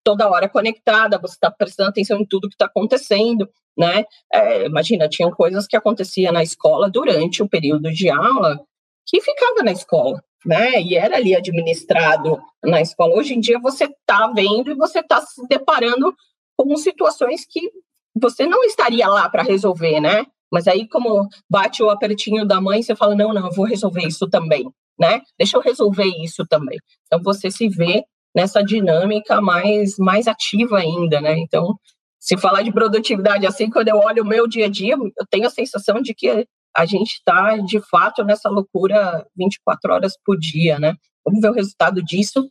toda 0.07 0.29
hora 0.29 0.47
conectada, 0.47 1.19
você 1.19 1.33
está 1.33 1.51
prestando 1.51 1.89
atenção 1.89 2.17
em 2.17 2.25
tudo 2.25 2.47
que 2.47 2.55
está 2.55 2.63
acontecendo, 2.63 3.45
né? 3.77 4.05
É, 4.31 4.65
imagina, 4.65 5.09
tinham 5.09 5.29
coisas 5.31 5.67
que 5.67 5.75
acontecia 5.75 6.31
na 6.31 6.41
escola 6.41 6.89
durante 6.89 7.43
o 7.43 7.49
período 7.49 7.91
de 7.91 8.09
aula 8.09 8.57
que 9.05 9.19
ficava 9.19 9.61
na 9.63 9.73
escola, 9.73 10.23
né? 10.45 10.81
E 10.81 10.95
era 10.95 11.17
ali 11.17 11.35
administrado 11.35 12.41
na 12.63 12.79
escola. 12.79 13.17
Hoje 13.17 13.33
em 13.33 13.41
dia 13.41 13.59
você 13.59 13.83
está 13.83 14.31
vendo 14.33 14.71
e 14.71 14.75
você 14.75 14.99
está 14.99 15.19
se 15.19 15.45
deparando 15.49 16.15
com 16.55 16.77
situações 16.77 17.45
que 17.45 17.69
você 18.15 18.45
não 18.45 18.63
estaria 18.63 19.09
lá 19.09 19.27
para 19.27 19.43
resolver, 19.43 19.99
né? 19.99 20.25
Mas 20.49 20.69
aí, 20.69 20.87
como 20.87 21.27
bate 21.49 21.83
o 21.83 21.89
apertinho 21.89 22.47
da 22.47 22.61
mãe, 22.61 22.81
você 22.81 22.95
fala: 22.95 23.13
não, 23.13 23.33
não, 23.33 23.47
eu 23.47 23.53
vou 23.53 23.65
resolver 23.65 24.07
isso 24.07 24.25
também, 24.29 24.71
né? 24.97 25.21
Deixa 25.37 25.57
eu 25.57 25.61
resolver 25.61 26.07
isso 26.23 26.45
também. 26.47 26.79
Então, 27.07 27.21
você 27.21 27.51
se 27.51 27.67
vê 27.67 28.05
nessa 28.37 28.63
dinâmica 28.63 29.41
mais, 29.41 29.97
mais 29.97 30.27
ativa 30.27 30.77
ainda, 30.77 31.19
né? 31.19 31.35
Então, 31.39 31.75
se 32.19 32.37
falar 32.37 32.61
de 32.61 32.71
produtividade 32.71 33.47
assim, 33.47 33.67
quando 33.67 33.87
eu 33.87 33.97
olho 33.97 34.21
o 34.21 34.27
meu 34.27 34.47
dia 34.47 34.67
a 34.67 34.69
dia, 34.69 34.93
eu 34.93 35.25
tenho 35.27 35.47
a 35.47 35.49
sensação 35.49 35.99
de 35.99 36.13
que 36.13 36.45
a 36.75 36.85
gente 36.85 37.13
está, 37.13 37.57
de 37.57 37.79
fato, 37.89 38.23
nessa 38.23 38.47
loucura 38.47 39.25
24 39.35 39.91
horas 39.91 40.13
por 40.23 40.37
dia, 40.37 40.77
né? 40.77 40.93
Vamos 41.25 41.41
ver 41.41 41.49
o 41.49 41.53
resultado 41.53 42.03
disso 42.03 42.47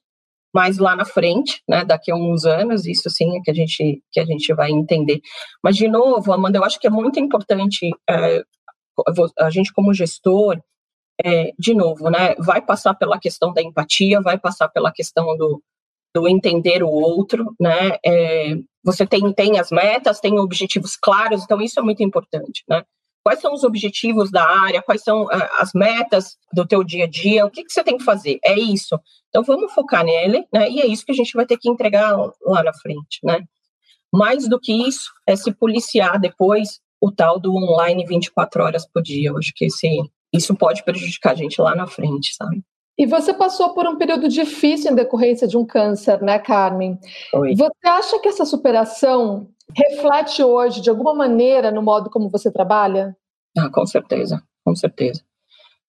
mais 0.53 0.79
lá 0.79 0.97
na 0.97 1.05
frente, 1.05 1.63
né? 1.69 1.85
Daqui 1.85 2.11
a 2.11 2.17
uns 2.17 2.45
anos, 2.45 2.85
isso 2.85 3.09
sim 3.09 3.37
é 3.37 3.41
que 3.41 3.51
a 3.53 3.55
gente, 3.55 4.03
que 4.11 4.19
a 4.19 4.25
gente 4.25 4.53
vai 4.55 4.73
entender. 4.73 5.21
Mas, 5.63 5.77
de 5.77 5.87
novo, 5.87 6.33
Amanda, 6.33 6.59
eu 6.59 6.65
acho 6.65 6.81
que 6.81 6.89
é 6.89 6.91
muito 6.91 7.21
importante 7.21 7.91
é, 8.11 8.43
a 9.39 9.51
gente, 9.51 9.73
como 9.73 9.95
gestor, 9.95 10.61
é, 11.25 11.53
de 11.57 11.75
novo, 11.75 12.11
né? 12.11 12.35
Vai 12.39 12.61
passar 12.61 12.95
pela 12.95 13.21
questão 13.21 13.53
da 13.53 13.63
empatia, 13.63 14.21
vai 14.21 14.37
passar 14.37 14.69
pela 14.69 14.93
questão 14.93 15.37
do, 15.37 15.63
do 16.17 16.27
entender 16.27 16.83
o 16.83 16.89
outro, 16.89 17.55
né? 17.61 17.99
É, 18.05 18.57
você 18.83 19.07
tem, 19.07 19.31
tem 19.35 19.59
as 19.59 19.71
metas, 19.71 20.19
tem 20.19 20.39
objetivos 20.39 20.97
claros, 20.97 21.43
então 21.45 21.61
isso 21.61 21.79
é 21.79 21.83
muito 21.83 22.03
importante, 22.03 22.65
né? 22.67 22.83
Quais 23.23 23.41
são 23.41 23.53
os 23.53 23.65
objetivos 23.65 24.31
da 24.31 24.49
área? 24.49 24.81
Quais 24.81 25.03
são 25.03 25.25
uh, 25.25 25.29
as 25.59 25.73
metas 25.75 26.37
do 26.55 26.67
teu 26.67 26.83
dia 26.83 27.05
a 27.05 27.09
dia? 27.09 27.45
O 27.45 27.51
que, 27.51 27.65
que 27.65 27.73
você 27.73 27.85
tem 27.85 27.99
que 27.99 28.05
fazer? 28.05 28.39
É 28.43 28.59
isso. 28.59 28.99
Então 29.29 29.43
vamos 29.43 29.75
focar 29.75 30.05
nele, 30.05 30.47
né? 30.51 30.71
E 30.71 30.81
é 30.81 30.87
isso 30.87 31.05
que 31.05 31.13
a 31.13 31.15
gente 31.15 31.35
vai 31.35 31.45
ter 31.45 31.59
que 31.59 31.69
entregar 31.69 32.17
lá 32.43 32.63
na 32.63 32.73
frente, 32.73 33.19
né? 33.23 33.43
Mais 34.15 34.49
do 34.49 34.59
que 34.59 34.73
isso, 34.73 35.11
é 35.27 35.37
se 35.37 35.53
policiar 35.53 36.19
depois 36.19 36.81
o 36.99 37.13
tal 37.13 37.39
do 37.39 37.55
online 37.55 38.07
24 38.07 38.63
horas 38.63 38.87
por 38.91 39.03
dia. 39.03 39.29
Eu 39.29 39.37
acho 39.37 39.53
que 39.55 39.67
esse, 39.67 39.89
isso 40.33 40.55
pode 40.55 40.83
prejudicar 40.83 41.33
a 41.33 41.37
gente 41.37 41.61
lá 41.61 41.75
na 41.75 41.87
frente, 41.87 42.35
sabe? 42.35 42.63
E 42.99 43.07
você 43.07 43.35
passou 43.35 43.75
por 43.75 43.87
um 43.87 43.97
período 43.97 44.29
difícil 44.29 44.93
em 44.93 44.95
decorrência 44.95 45.47
de 45.47 45.57
um 45.57 45.67
câncer, 45.67 46.23
né, 46.23 46.39
Carmen? 46.39 46.99
Oi. 47.35 47.55
Você 47.55 47.89
acha 47.89 48.19
que 48.21 48.29
essa 48.29 48.45
superação 48.45 49.49
reflete 49.75 50.43
hoje, 50.43 50.81
de 50.81 50.89
alguma 50.89 51.15
maneira, 51.15 51.71
no 51.71 51.83
modo 51.83 52.09
como 52.09 52.31
você 52.31 52.51
trabalha? 52.51 53.15
Ah, 53.57 53.69
com 53.69 53.85
certeza, 53.87 54.43
com 54.65 54.75
certeza. 54.75 55.23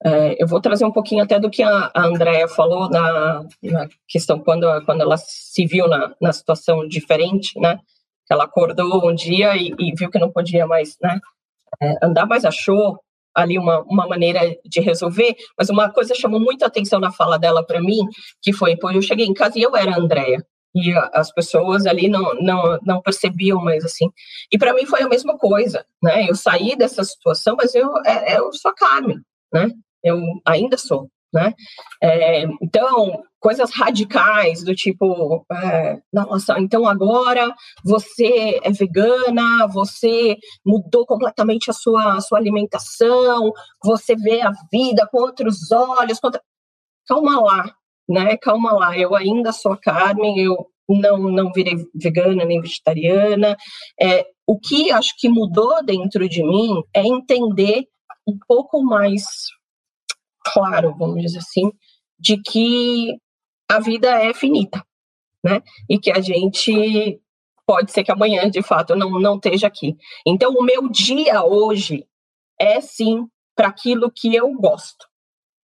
É, 0.03 0.41
eu 0.41 0.47
vou 0.47 0.61
trazer 0.61 0.85
um 0.85 0.91
pouquinho 0.91 1.23
até 1.23 1.39
do 1.39 1.49
que 1.49 1.63
a, 1.63 1.91
a 1.93 2.05
Andrea 2.05 2.47
falou 2.47 2.89
na, 2.89 3.43
na, 3.63 3.89
questão 4.07 4.39
quando, 4.39 4.67
quando 4.85 5.01
ela 5.01 5.17
se 5.17 5.65
viu 5.65 5.87
na, 5.87 6.13
na 6.21 6.31
situação 6.31 6.87
diferente, 6.87 7.59
né? 7.59 7.79
Ela 8.29 8.43
acordou 8.43 9.09
um 9.09 9.15
dia 9.15 9.55
e, 9.55 9.73
e 9.79 9.93
viu 9.95 10.11
que 10.11 10.19
não 10.19 10.29
podia 10.29 10.67
mais 10.67 10.97
né, 11.01 11.19
é, 11.81 12.05
andar, 12.05 12.25
mas 12.25 12.43
achou 12.45 12.99
ali 13.37 13.57
uma, 13.57 13.81
uma 13.83 14.07
maneira 14.07 14.41
de 14.65 14.81
resolver. 14.81 15.35
Mas 15.57 15.69
uma 15.69 15.89
coisa 15.91 16.15
chamou 16.15 16.39
muito 16.39 16.63
a 16.63 16.67
atenção 16.67 16.99
na 16.99 17.11
fala 17.11 17.37
dela 17.37 17.63
para 17.63 17.79
mim, 17.79 17.99
que 18.41 18.51
foi, 18.51 18.75
pô, 18.75 18.89
eu 18.91 19.01
cheguei 19.01 19.25
em 19.25 19.33
casa 19.33 19.59
e 19.59 19.61
eu 19.61 19.75
era 19.75 19.91
a 19.93 19.99
Andrea 19.99 20.43
e 20.75 20.93
as 21.13 21.31
pessoas 21.31 21.85
ali 21.85 22.07
não, 22.07 22.33
não, 22.35 22.79
não 22.83 23.01
percebiam 23.01 23.61
mais 23.63 23.85
assim. 23.85 24.09
E 24.51 24.57
para 24.57 24.73
mim 24.73 24.85
foi 24.85 25.01
a 25.01 25.07
mesma 25.07 25.37
coisa, 25.37 25.85
né? 26.01 26.29
Eu 26.29 26.35
saí 26.35 26.75
dessa 26.75 27.03
situação, 27.03 27.55
mas 27.57 27.73
eu, 27.73 27.91
é, 28.05 28.37
eu 28.37 28.51
sou 28.53 28.71
a 28.71 28.75
Carmen, 28.75 29.19
né? 29.53 29.69
Eu 30.03 30.19
ainda 30.45 30.77
sou, 30.77 31.09
né? 31.33 31.53
É, 32.01 32.43
então, 32.61 33.23
coisas 33.39 33.71
radicais 33.73 34.63
do 34.63 34.75
tipo, 34.75 35.45
é, 35.51 35.99
nossa, 36.11 36.59
então 36.59 36.87
agora 36.87 37.53
você 37.83 38.59
é 38.63 38.71
vegana, 38.71 39.67
você 39.67 40.37
mudou 40.65 41.05
completamente 41.05 41.69
a 41.69 41.73
sua, 41.73 42.17
a 42.17 42.21
sua 42.21 42.39
alimentação, 42.39 43.51
você 43.83 44.15
vê 44.15 44.41
a 44.41 44.51
vida 44.71 45.07
com 45.11 45.19
outros 45.19 45.71
olhos. 45.71 46.19
Calma 47.07 47.39
lá, 47.39 47.75
né? 48.09 48.37
Calma 48.37 48.73
lá, 48.73 48.97
eu 48.97 49.15
ainda 49.15 49.51
sou 49.51 49.73
a 49.73 49.77
Carmen, 49.77 50.39
eu 50.39 50.67
não, 50.89 51.17
não 51.17 51.51
virei 51.51 51.75
vegana 51.93 52.43
nem 52.43 52.61
vegetariana. 52.61 53.55
É, 54.01 54.25
o 54.45 54.59
que 54.59 54.91
acho 54.91 55.13
que 55.17 55.29
mudou 55.29 55.83
dentro 55.85 56.27
de 56.27 56.43
mim 56.43 56.81
é 56.93 57.05
entender 57.05 57.85
um 58.27 58.37
pouco 58.47 58.81
mais 58.81 59.23
claro, 60.53 60.95
vamos 60.97 61.21
dizer 61.21 61.39
assim, 61.39 61.71
de 62.19 62.41
que 62.41 63.17
a 63.69 63.79
vida 63.79 64.09
é 64.23 64.33
finita, 64.33 64.85
né? 65.43 65.61
E 65.89 65.99
que 65.99 66.11
a 66.11 66.21
gente 66.21 67.19
pode 67.65 67.91
ser 67.91 68.03
que 68.03 68.11
amanhã, 68.11 68.49
de 68.49 68.61
fato, 68.61 68.95
não, 68.95 69.19
não 69.19 69.35
esteja 69.35 69.67
aqui. 69.67 69.95
Então, 70.25 70.53
o 70.53 70.63
meu 70.63 70.89
dia 70.89 71.43
hoje 71.43 72.07
é 72.59 72.79
sim 72.79 73.27
para 73.55 73.67
aquilo 73.67 74.11
que 74.11 74.33
eu 74.33 74.53
gosto, 74.53 75.05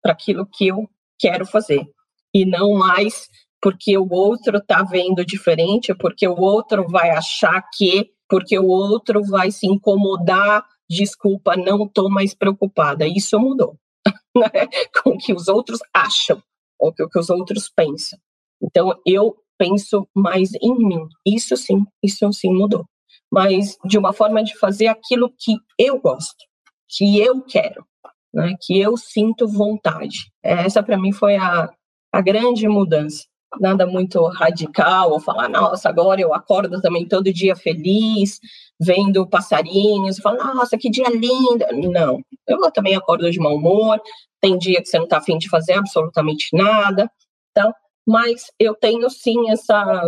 para 0.01 0.11
aquilo 0.11 0.45
que 0.51 0.67
eu 0.67 0.89
quero 1.17 1.45
fazer 1.45 1.87
e 2.33 2.45
não 2.45 2.73
mais 2.73 3.29
porque 3.61 3.97
o 3.97 4.11
outro 4.11 4.57
está 4.57 4.83
vendo 4.83 5.25
diferente, 5.25 5.95
porque 5.95 6.27
o 6.27 6.37
outro 6.37 6.85
vai 6.89 7.11
achar 7.11 7.63
que, 7.73 8.11
porque 8.27 8.59
o 8.59 8.67
outro 8.67 9.23
vai 9.23 9.51
se 9.51 9.65
incomodar, 9.65 10.65
desculpa, 10.89 11.55
não 11.55 11.85
estou 11.85 12.09
mais 12.09 12.33
preocupada. 12.33 13.07
Isso 13.07 13.39
mudou 13.39 13.77
né? 14.35 14.67
com 15.01 15.11
o 15.11 15.17
que 15.17 15.31
os 15.31 15.47
outros 15.47 15.79
acham, 15.93 16.43
ou 16.83 16.89
o 16.89 17.09
que 17.09 17.19
os 17.19 17.29
outros 17.29 17.71
pensam. 17.73 18.19
Então, 18.61 18.93
eu 19.05 19.37
penso 19.57 20.05
mais 20.13 20.53
em 20.61 20.77
mim. 20.77 21.07
Isso 21.25 21.55
sim, 21.55 21.85
isso 22.03 22.31
sim 22.33 22.53
mudou. 22.53 22.85
Mas 23.31 23.77
de 23.85 23.97
uma 23.97 24.11
forma 24.11 24.43
de 24.43 24.57
fazer 24.57 24.87
aquilo 24.87 25.33
que 25.39 25.55
eu 25.79 25.99
gosto, 25.99 26.43
que 26.89 27.19
eu 27.19 27.41
quero, 27.41 27.85
né? 28.33 28.55
que 28.61 28.79
eu 28.79 28.97
sinto 28.97 29.47
vontade. 29.47 30.29
Essa, 30.43 30.83
para 30.83 30.97
mim, 30.97 31.13
foi 31.13 31.37
a, 31.37 31.69
a 32.11 32.21
grande 32.21 32.67
mudança. 32.67 33.23
Nada 33.59 33.85
muito 33.85 34.25
radical, 34.27 35.11
ou 35.11 35.19
falar, 35.19 35.49
nossa, 35.49 35.89
agora 35.89 36.19
eu 36.19 36.33
acordo 36.33 36.81
também 36.81 37.07
todo 37.07 37.31
dia 37.31 37.55
feliz, 37.55 38.39
vendo 38.79 39.27
passarinhos, 39.27 40.19
falo, 40.19 40.37
nossa, 40.37 40.77
que 40.77 40.89
dia 40.89 41.09
lindo. 41.09 41.65
Não, 41.91 42.19
eu 42.47 42.71
também 42.71 42.95
acordo 42.95 43.29
de 43.29 43.39
mau 43.39 43.55
humor, 43.55 43.99
tem 44.41 44.57
dia 44.57 44.81
que 44.81 44.87
você 44.87 44.97
não 44.97 45.05
está 45.05 45.17
afim 45.17 45.37
de 45.37 45.49
fazer 45.49 45.73
absolutamente 45.73 46.47
nada, 46.53 47.09
então, 47.51 47.71
mas 48.07 48.51
eu 48.59 48.75
tenho 48.75 49.09
sim 49.09 49.49
essa 49.49 50.07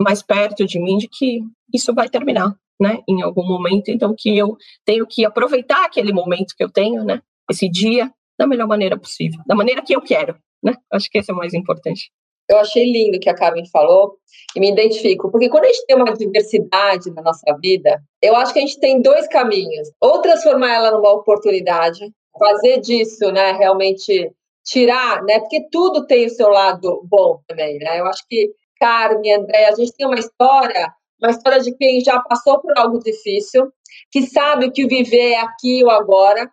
mais 0.00 0.22
perto 0.22 0.64
de 0.64 0.78
mim 0.78 0.96
de 0.96 1.08
que 1.08 1.40
isso 1.74 1.92
vai 1.92 2.08
terminar, 2.08 2.54
né, 2.80 3.00
em 3.08 3.20
algum 3.22 3.46
momento, 3.46 3.88
então 3.88 4.14
que 4.16 4.36
eu 4.38 4.56
tenho 4.84 5.06
que 5.06 5.24
aproveitar 5.24 5.84
aquele 5.84 6.12
momento 6.12 6.54
que 6.56 6.62
eu 6.62 6.70
tenho, 6.70 7.04
né, 7.04 7.20
esse 7.50 7.68
dia, 7.68 8.12
da 8.38 8.46
melhor 8.46 8.68
maneira 8.68 8.96
possível, 8.96 9.40
da 9.46 9.54
maneira 9.54 9.82
que 9.82 9.94
eu 9.94 10.00
quero, 10.00 10.36
né? 10.62 10.74
Acho 10.92 11.10
que 11.10 11.18
esse 11.18 11.30
é 11.30 11.34
o 11.34 11.36
mais 11.36 11.54
importante. 11.54 12.12
Eu 12.48 12.58
achei 12.58 12.90
lindo 12.90 13.16
o 13.16 13.20
que 13.20 13.28
a 13.28 13.34
Carmen 13.34 13.66
falou 13.70 14.16
e 14.56 14.60
me 14.60 14.70
identifico, 14.70 15.30
porque 15.30 15.48
quando 15.48 15.64
a 15.64 15.68
gente 15.68 15.86
tem 15.86 15.96
uma 15.96 16.14
diversidade 16.14 17.10
na 17.12 17.22
nossa 17.22 17.56
vida, 17.60 18.00
eu 18.22 18.34
acho 18.34 18.52
que 18.52 18.58
a 18.58 18.62
gente 18.62 18.80
tem 18.80 19.02
dois 19.02 19.28
caminhos: 19.28 19.90
ou 20.00 20.20
transformar 20.20 20.74
ela 20.74 20.90
numa 20.90 21.12
oportunidade, 21.12 22.00
fazer 22.38 22.80
disso, 22.80 23.30
né, 23.32 23.52
realmente 23.52 24.32
tirar, 24.64 25.22
né, 25.24 25.40
porque 25.40 25.66
tudo 25.70 26.06
tem 26.06 26.26
o 26.26 26.30
seu 26.30 26.48
lado 26.48 27.02
bom 27.04 27.40
também, 27.46 27.78
né? 27.78 28.00
Eu 28.00 28.06
acho 28.06 28.22
que 28.28 28.50
Carmen, 28.78 29.34
André, 29.34 29.66
a 29.66 29.74
gente 29.74 29.92
tem 29.94 30.06
uma 30.06 30.18
história, 30.18 30.92
uma 31.20 31.30
história 31.30 31.60
de 31.60 31.74
quem 31.76 32.00
já 32.00 32.20
passou 32.20 32.60
por 32.60 32.78
algo 32.78 32.98
difícil, 33.00 33.70
que 34.10 34.22
sabe 34.22 34.70
que 34.70 34.84
o 34.84 34.88
viver 34.88 35.32
é 35.32 35.40
aqui 35.40 35.82
ou 35.82 35.90
agora, 35.90 36.50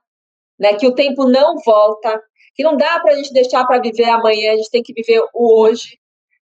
né, 0.59 0.73
que 0.73 0.87
o 0.87 0.95
tempo 0.95 1.27
não 1.27 1.55
volta, 1.65 2.21
que 2.55 2.63
não 2.63 2.77
dá 2.77 2.99
para 2.99 3.13
a 3.13 3.15
gente 3.15 3.33
deixar 3.33 3.65
para 3.65 3.81
viver 3.81 4.05
amanhã, 4.05 4.53
a 4.53 4.55
gente 4.55 4.71
tem 4.71 4.81
que 4.81 4.93
viver 4.93 5.21
o 5.33 5.61
hoje, 5.61 5.99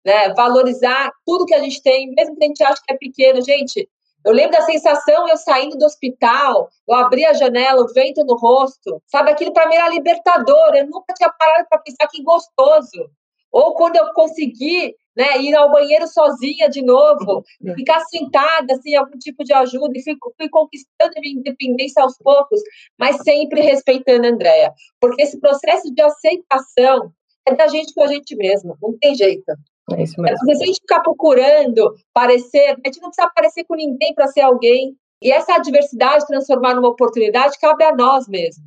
né? 0.04 0.32
Valorizar 0.34 1.12
tudo 1.26 1.44
que 1.44 1.54
a 1.54 1.62
gente 1.62 1.82
tem, 1.82 2.10
mesmo 2.14 2.36
que 2.36 2.44
a 2.44 2.46
gente 2.46 2.64
ache 2.64 2.82
que 2.84 2.92
é 2.92 2.96
pequeno, 2.96 3.44
gente. 3.44 3.88
Eu 4.24 4.32
lembro 4.32 4.52
da 4.52 4.62
sensação 4.62 5.28
eu 5.28 5.36
saindo 5.36 5.76
do 5.76 5.84
hospital, 5.84 6.68
eu 6.88 6.94
abri 6.96 7.24
a 7.24 7.34
janela, 7.34 7.82
o 7.82 7.92
vento 7.92 8.24
no 8.24 8.36
rosto, 8.36 9.00
sabe? 9.06 9.30
Aquilo 9.30 9.52
para 9.52 9.68
mim 9.68 9.76
era 9.76 9.88
libertador. 9.88 10.74
Eu 10.74 10.86
nunca 10.86 11.14
tinha 11.14 11.30
parado 11.30 11.66
para 11.68 11.78
pensar 11.78 12.08
que 12.08 12.22
gostoso. 12.22 13.10
Ou 13.52 13.74
quando 13.74 13.96
eu 13.96 14.12
consegui 14.12 14.94
né, 15.16 15.38
ir 15.40 15.54
ao 15.56 15.72
banheiro 15.72 16.06
sozinha 16.06 16.68
de 16.68 16.80
novo, 16.80 17.42
uhum. 17.60 17.74
ficar 17.74 18.00
sentada, 18.00 18.74
assim, 18.74 18.94
algum 18.94 19.18
tipo 19.18 19.42
de 19.42 19.52
ajuda, 19.52 19.92
e 19.96 20.02
fui, 20.02 20.16
fui 20.36 20.48
conquistando 20.48 21.12
a 21.16 21.20
minha 21.20 21.34
independência 21.40 22.02
aos 22.02 22.16
poucos, 22.18 22.60
mas 22.96 23.20
sempre 23.22 23.60
respeitando 23.60 24.26
a 24.26 24.30
Andrea. 24.30 24.72
Porque 25.00 25.22
esse 25.22 25.40
processo 25.40 25.92
de 25.92 26.00
aceitação 26.00 27.12
é 27.46 27.54
da 27.54 27.66
gente 27.66 27.92
com 27.94 28.04
a 28.04 28.06
gente 28.06 28.36
mesma, 28.36 28.76
não 28.80 28.96
tem 28.98 29.14
jeito. 29.14 29.52
É 29.92 30.02
isso 30.02 30.20
mesmo. 30.20 30.38
Se 30.38 30.62
a 30.62 30.66
gente 30.66 30.80
ficar 30.80 31.00
procurando 31.00 31.94
parecer, 32.12 32.76
a 32.84 32.88
gente 32.88 33.00
não 33.00 33.08
precisa 33.08 33.32
parecer 33.34 33.64
com 33.64 33.74
ninguém 33.74 34.14
para 34.14 34.28
ser 34.28 34.42
alguém. 34.42 34.94
E 35.20 35.32
essa 35.32 35.54
adversidade 35.54 36.26
transformar 36.26 36.74
numa 36.74 36.90
oportunidade 36.90 37.58
cabe 37.58 37.82
a 37.82 37.96
nós 37.96 38.28
mesmos, 38.28 38.64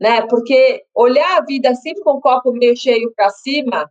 né? 0.00 0.26
Porque 0.26 0.82
olhar 0.94 1.38
a 1.38 1.44
vida 1.44 1.74
sempre 1.76 2.02
com 2.02 2.12
o 2.12 2.20
copo 2.20 2.50
meio 2.52 2.76
cheio 2.76 3.12
para 3.14 3.28
cima 3.30 3.88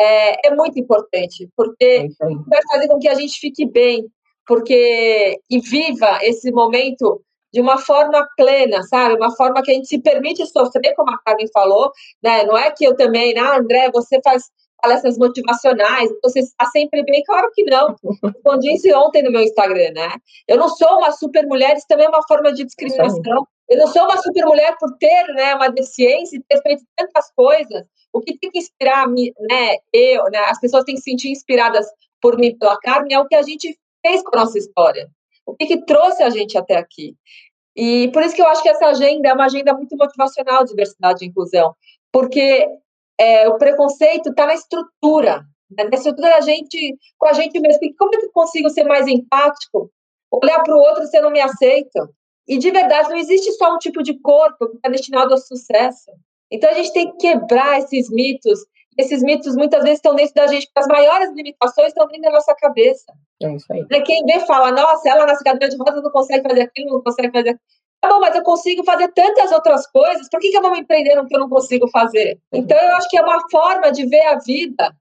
é, 0.00 0.48
é, 0.48 0.54
muito 0.54 0.78
importante, 0.78 1.48
porque 1.56 2.08
é 2.20 2.26
vai 2.46 2.60
fazer 2.70 2.88
com 2.88 2.98
que 2.98 3.08
a 3.08 3.14
gente 3.14 3.38
fique 3.38 3.66
bem, 3.66 4.06
porque 4.46 5.40
e 5.50 5.60
viva 5.60 6.18
esse 6.22 6.50
momento 6.50 7.22
de 7.52 7.60
uma 7.60 7.78
forma 7.78 8.26
plena, 8.36 8.82
sabe? 8.82 9.14
Uma 9.14 9.34
forma 9.34 9.62
que 9.62 9.70
a 9.70 9.74
gente 9.74 9.88
se 9.88 9.98
permite 9.98 10.44
sofrer, 10.46 10.94
como 10.94 11.10
a 11.10 11.18
Carmen 11.24 11.46
falou, 11.52 11.90
né? 12.22 12.44
Não 12.44 12.56
é 12.56 12.70
que 12.70 12.84
eu 12.84 12.94
também, 12.94 13.36
ah, 13.38 13.58
André, 13.58 13.90
você 13.90 14.20
faz 14.22 14.44
palestras 14.82 15.16
motivacionais, 15.16 16.10
você 16.22 16.40
está 16.40 16.66
sempre 16.66 17.02
bem? 17.02 17.22
Claro 17.24 17.48
que 17.54 17.64
não. 17.64 17.96
Respondi 18.22 18.74
isso 18.74 18.88
ontem 18.96 19.22
no 19.22 19.30
meu 19.30 19.40
Instagram, 19.40 19.92
né? 19.94 20.08
Eu 20.46 20.58
não 20.58 20.68
sou 20.68 20.98
uma 20.98 21.12
super 21.12 21.46
mulher, 21.46 21.76
isso 21.76 21.86
também 21.88 22.06
é 22.06 22.08
uma 22.08 22.26
forma 22.26 22.52
de 22.52 22.64
discriminação. 22.64 23.46
Eu 23.68 23.78
não 23.78 23.86
sou 23.88 24.04
uma 24.04 24.16
super 24.18 24.44
mulher 24.44 24.76
por 24.78 24.96
ter 24.98 25.24
né, 25.34 25.54
uma 25.54 25.68
deficiência 25.68 26.36
e 26.36 26.42
ter 26.48 26.62
feito 26.62 26.84
tantas 26.96 27.30
coisas. 27.34 27.84
O 28.12 28.20
que 28.20 28.38
tem 28.38 28.50
que 28.50 28.58
inspirar 28.58 29.08
né, 29.08 29.76
eu, 29.92 30.24
né, 30.30 30.38
as 30.46 30.60
pessoas 30.60 30.84
têm 30.84 30.94
que 30.94 31.00
se 31.00 31.10
sentir 31.10 31.30
inspiradas 31.30 31.86
por 32.20 32.38
mim, 32.38 32.56
pela 32.56 32.78
Carmen, 32.78 33.14
é 33.14 33.20
o 33.20 33.26
que 33.26 33.34
a 33.34 33.42
gente 33.42 33.76
fez 34.04 34.22
com 34.22 34.36
a 34.36 34.40
nossa 34.40 34.58
história. 34.58 35.08
O 35.44 35.54
que, 35.54 35.66
que 35.66 35.84
trouxe 35.84 36.22
a 36.22 36.30
gente 36.30 36.56
até 36.56 36.76
aqui. 36.76 37.14
E 37.76 38.10
por 38.12 38.22
isso 38.22 38.34
que 38.34 38.40
eu 38.40 38.48
acho 38.48 38.62
que 38.62 38.68
essa 38.68 38.86
agenda 38.86 39.28
é 39.28 39.32
uma 39.32 39.44
agenda 39.44 39.74
muito 39.74 39.96
motivacional 39.96 40.64
de 40.64 40.70
diversidade 40.70 41.24
e 41.24 41.28
inclusão, 41.28 41.74
porque 42.10 42.66
é, 43.18 43.48
o 43.48 43.58
preconceito 43.58 44.30
está 44.30 44.46
na 44.46 44.54
estrutura, 44.54 45.44
né? 45.70 45.84
na 45.84 45.96
estrutura 45.96 46.30
da 46.30 46.40
gente, 46.40 46.96
com 47.18 47.26
a 47.26 47.32
gente 47.32 47.60
mesmo. 47.60 47.78
Porque 47.78 47.94
como 47.96 48.14
é 48.14 48.18
que 48.18 48.26
eu 48.26 48.32
consigo 48.32 48.70
ser 48.70 48.84
mais 48.84 49.06
empático? 49.06 49.90
Olhar 50.30 50.62
para 50.62 50.74
o 50.74 50.78
outro 50.78 51.06
se 51.06 51.16
eu 51.16 51.22
não 51.22 51.30
me 51.30 51.40
aceito? 51.40 52.08
E 52.48 52.58
de 52.58 52.70
verdade, 52.70 53.08
não 53.08 53.16
existe 53.16 53.52
só 53.52 53.74
um 53.74 53.78
tipo 53.78 54.02
de 54.02 54.14
corpo 54.20 54.68
que 54.68 54.76
está 54.76 54.88
destinado 54.88 55.32
ao 55.32 55.38
sucesso. 55.38 56.10
Então 56.50 56.70
a 56.70 56.74
gente 56.74 56.92
tem 56.92 57.10
que 57.10 57.18
quebrar 57.18 57.78
esses 57.78 58.08
mitos. 58.10 58.60
Esses 58.96 59.22
mitos 59.22 59.56
muitas 59.56 59.82
vezes 59.82 59.98
estão 59.98 60.14
dentro 60.14 60.34
da 60.34 60.46
gente, 60.46 60.66
porque 60.66 60.80
as 60.80 60.86
maiores 60.86 61.30
limitações 61.34 61.88
estão 61.88 62.06
dentro 62.06 62.22
da 62.22 62.30
nossa 62.30 62.54
cabeça. 62.54 63.12
É 63.42 63.52
isso 63.52 63.66
aí. 63.70 63.84
Né? 63.90 64.00
Quem 64.00 64.24
vê 64.24 64.40
fala, 64.46 64.70
nossa, 64.70 65.08
ela 65.08 65.26
na 65.26 65.36
cadeira 65.36 65.68
de 65.68 65.76
rodas 65.76 66.02
não 66.02 66.10
consegue 66.10 66.48
fazer 66.48 66.62
aquilo, 66.62 66.92
não 66.92 67.02
consegue 67.02 67.30
fazer 67.30 67.50
aquilo. 67.50 67.60
Tá 68.00 68.08
bom, 68.08 68.20
mas 68.20 68.34
eu 68.34 68.42
consigo 68.42 68.84
fazer 68.84 69.08
tantas 69.08 69.52
outras 69.52 69.86
coisas, 69.86 70.28
por 70.30 70.38
que, 70.38 70.50
que 70.50 70.56
eu 70.56 70.62
vou 70.62 70.70
me 70.70 70.80
empreender 70.80 71.14
no 71.16 71.26
que 71.26 71.34
eu 71.34 71.40
não 71.40 71.48
consigo 71.48 71.88
fazer? 71.88 72.38
Então, 72.52 72.78
eu 72.78 72.96
acho 72.96 73.08
que 73.08 73.18
é 73.18 73.22
uma 73.22 73.40
forma 73.50 73.90
de 73.90 74.06
ver 74.06 74.24
a 74.26 74.38
vida, 74.38 74.94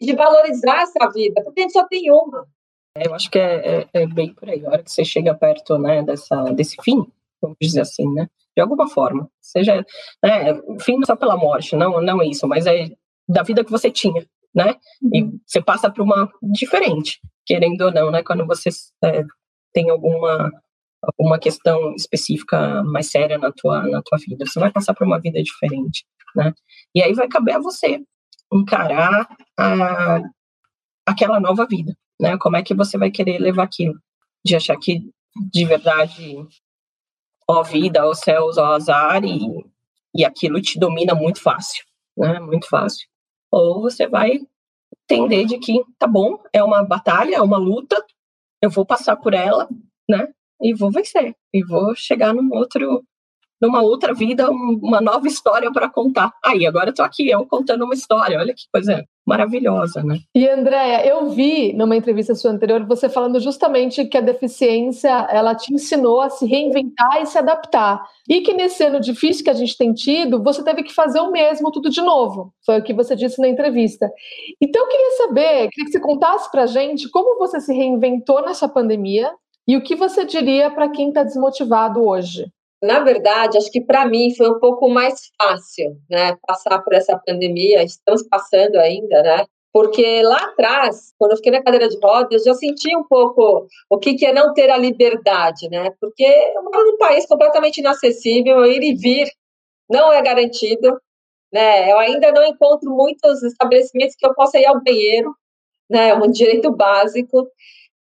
de 0.00 0.14
valorizar 0.14 0.82
essa 0.82 1.10
vida, 1.10 1.42
porque 1.42 1.60
a 1.60 1.62
gente 1.64 1.72
só 1.72 1.86
tem 1.88 2.10
uma. 2.10 2.46
É, 2.94 3.06
eu 3.06 3.14
acho 3.14 3.30
que 3.30 3.38
é, 3.38 3.80
é, 3.80 3.88
é, 3.94 4.06
bem 4.06 4.34
por 4.34 4.48
aí. 4.48 4.64
A 4.66 4.70
hora 4.70 4.82
que 4.82 4.90
você 4.90 5.04
chega 5.04 5.34
perto 5.34 5.78
né, 5.78 6.02
dessa, 6.02 6.44
desse 6.52 6.76
fim, 6.82 7.06
vamos 7.40 7.56
dizer 7.60 7.80
assim, 7.80 8.10
né? 8.12 8.28
De 8.56 8.62
alguma 8.62 8.88
forma. 8.88 9.30
Seja, 9.40 9.84
né, 10.22 10.54
fim 10.80 10.96
não 10.96 11.06
só 11.06 11.16
pela 11.16 11.36
morte, 11.36 11.74
não, 11.74 12.00
não 12.00 12.20
é 12.22 12.26
isso, 12.26 12.46
mas 12.46 12.66
é 12.66 12.90
da 13.28 13.42
vida 13.42 13.64
que 13.64 13.70
você 13.70 13.90
tinha, 13.90 14.26
né? 14.54 14.76
E 15.12 15.22
uhum. 15.22 15.40
você 15.46 15.62
passa 15.62 15.90
para 15.90 16.02
uma 16.02 16.30
diferente, 16.42 17.20
querendo 17.46 17.82
ou 17.82 17.92
não, 17.92 18.10
né? 18.10 18.22
Quando 18.22 18.46
você 18.46 18.68
é, 19.04 19.24
tem 19.72 19.90
alguma 19.90 20.50
alguma 21.02 21.38
questão 21.38 21.94
específica 21.96 22.82
mais 22.84 23.10
séria 23.10 23.36
na 23.36 23.50
tua, 23.50 23.82
na 23.88 24.00
tua 24.02 24.18
vida. 24.18 24.46
Você 24.46 24.60
vai 24.60 24.70
passar 24.70 24.94
por 24.94 25.04
uma 25.04 25.20
vida 25.20 25.42
diferente, 25.42 26.04
né? 26.34 26.54
E 26.94 27.02
aí 27.02 27.12
vai 27.12 27.26
caber 27.26 27.56
a 27.56 27.60
você 27.60 28.00
encarar 28.52 29.28
a, 29.58 30.20
aquela 31.06 31.40
nova 31.40 31.66
vida, 31.66 31.96
né? 32.20 32.36
Como 32.38 32.56
é 32.56 32.62
que 32.62 32.74
você 32.74 32.98
vai 32.98 33.10
querer 33.10 33.38
levar 33.38 33.64
aquilo? 33.64 33.94
De 34.44 34.56
achar 34.56 34.76
que 34.76 35.10
de 35.50 35.64
verdade, 35.64 36.36
ó 37.48 37.62
vida, 37.62 38.06
ó 38.06 38.14
céus, 38.14 38.58
ó 38.58 38.72
azar 38.72 39.24
e, 39.24 39.40
e 40.14 40.24
aquilo 40.24 40.60
te 40.60 40.78
domina 40.78 41.14
muito 41.14 41.40
fácil, 41.40 41.84
né? 42.16 42.38
Muito 42.40 42.68
fácil. 42.68 43.08
Ou 43.50 43.82
você 43.82 44.06
vai 44.06 44.40
entender 45.04 45.44
de 45.46 45.58
que 45.58 45.82
tá 45.98 46.06
bom, 46.06 46.42
é 46.52 46.62
uma 46.62 46.82
batalha, 46.82 47.36
é 47.36 47.40
uma 47.40 47.58
luta, 47.58 48.02
eu 48.60 48.70
vou 48.70 48.86
passar 48.86 49.16
por 49.16 49.34
ela, 49.34 49.68
né? 50.08 50.28
e 50.62 50.72
vou 50.72 50.90
vencer. 50.90 51.34
E 51.52 51.64
vou 51.64 51.94
chegar 51.94 52.32
num 52.32 52.48
outro, 52.54 53.04
numa 53.62 53.80
outra 53.80 54.12
vida, 54.12 54.50
uma 54.50 55.00
nova 55.00 55.28
história 55.28 55.70
para 55.70 55.88
contar. 55.88 56.32
Aí, 56.44 56.66
agora 56.66 56.92
tô 56.92 57.00
aqui, 57.00 57.30
eu 57.30 57.46
contando 57.46 57.84
uma 57.84 57.94
história. 57.94 58.36
Olha 58.36 58.52
que 58.52 58.64
coisa 58.72 59.06
maravilhosa, 59.24 60.02
né? 60.02 60.18
E 60.34 60.48
Andréia, 60.48 61.06
eu 61.06 61.30
vi 61.30 61.72
numa 61.72 61.94
entrevista 61.94 62.34
sua 62.34 62.50
anterior 62.50 62.84
você 62.84 63.08
falando 63.08 63.38
justamente 63.38 64.04
que 64.04 64.18
a 64.18 64.20
deficiência 64.20 65.08
ela 65.30 65.54
te 65.54 65.72
ensinou 65.72 66.20
a 66.20 66.28
se 66.28 66.44
reinventar 66.44 67.22
e 67.22 67.26
se 67.26 67.38
adaptar. 67.38 68.02
E 68.28 68.40
que 68.40 68.52
nesse 68.52 68.82
ano 68.82 68.98
difícil 68.98 69.44
que 69.44 69.50
a 69.50 69.54
gente 69.54 69.78
tem 69.78 69.94
tido, 69.94 70.42
você 70.42 70.64
teve 70.64 70.82
que 70.82 70.92
fazer 70.92 71.20
o 71.20 71.30
mesmo 71.30 71.70
tudo 71.70 71.88
de 71.88 72.00
novo. 72.00 72.52
Foi 72.66 72.80
o 72.80 72.82
que 72.82 72.92
você 72.92 73.14
disse 73.14 73.40
na 73.40 73.46
entrevista. 73.46 74.10
Então 74.60 74.82
eu 74.82 74.88
queria 74.88 75.16
saber, 75.18 75.68
queria 75.68 75.84
que 75.84 75.92
você 75.92 76.00
contasse 76.00 76.50
pra 76.50 76.66
gente 76.66 77.08
como 77.10 77.38
você 77.38 77.60
se 77.60 77.72
reinventou 77.72 78.42
nessa 78.42 78.68
pandemia 78.68 79.30
e 79.68 79.76
o 79.76 79.82
que 79.82 79.94
você 79.94 80.24
diria 80.24 80.68
para 80.68 80.88
quem 80.88 81.10
está 81.10 81.22
desmotivado 81.22 82.04
hoje? 82.04 82.50
Na 82.82 82.98
verdade, 83.00 83.56
acho 83.56 83.70
que 83.70 83.80
para 83.80 84.04
mim 84.06 84.34
foi 84.34 84.50
um 84.50 84.58
pouco 84.58 84.88
mais 84.88 85.30
fácil, 85.40 85.96
né, 86.10 86.36
passar 86.44 86.80
por 86.80 86.92
essa 86.92 87.16
pandemia. 87.16 87.84
Estamos 87.84 88.24
passando 88.28 88.76
ainda, 88.76 89.22
né? 89.22 89.46
Porque 89.72 90.20
lá 90.22 90.36
atrás, 90.46 91.14
quando 91.16 91.30
eu 91.30 91.36
fiquei 91.36 91.52
na 91.52 91.62
cadeira 91.62 91.88
de 91.88 91.96
rodas, 92.02 92.44
eu 92.44 92.52
já 92.52 92.58
senti 92.58 92.94
um 92.96 93.04
pouco 93.04 93.66
o 93.88 93.98
que, 93.98 94.26
é 94.26 94.32
não 94.32 94.52
ter 94.52 94.68
a 94.68 94.76
liberdade, 94.76 95.68
né? 95.70 95.92
Porque 96.00 96.24
eu 96.24 96.62
moro 96.62 96.90
num 96.90 96.98
país 96.98 97.24
completamente 97.26 97.78
inacessível, 97.78 98.66
ir 98.66 98.82
e 98.82 98.94
vir 98.94 99.30
não 99.88 100.12
é 100.12 100.20
garantido, 100.20 101.00
né? 101.52 101.90
Eu 101.90 101.98
ainda 101.98 102.32
não 102.32 102.44
encontro 102.44 102.90
muitos 102.90 103.42
estabelecimentos 103.44 104.16
que 104.16 104.26
eu 104.26 104.34
possa 104.34 104.58
ir 104.58 104.66
ao 104.66 104.82
banheiro, 104.82 105.34
né? 105.88 106.08
É 106.10 106.14
um 106.14 106.30
direito 106.30 106.70
básico. 106.72 107.48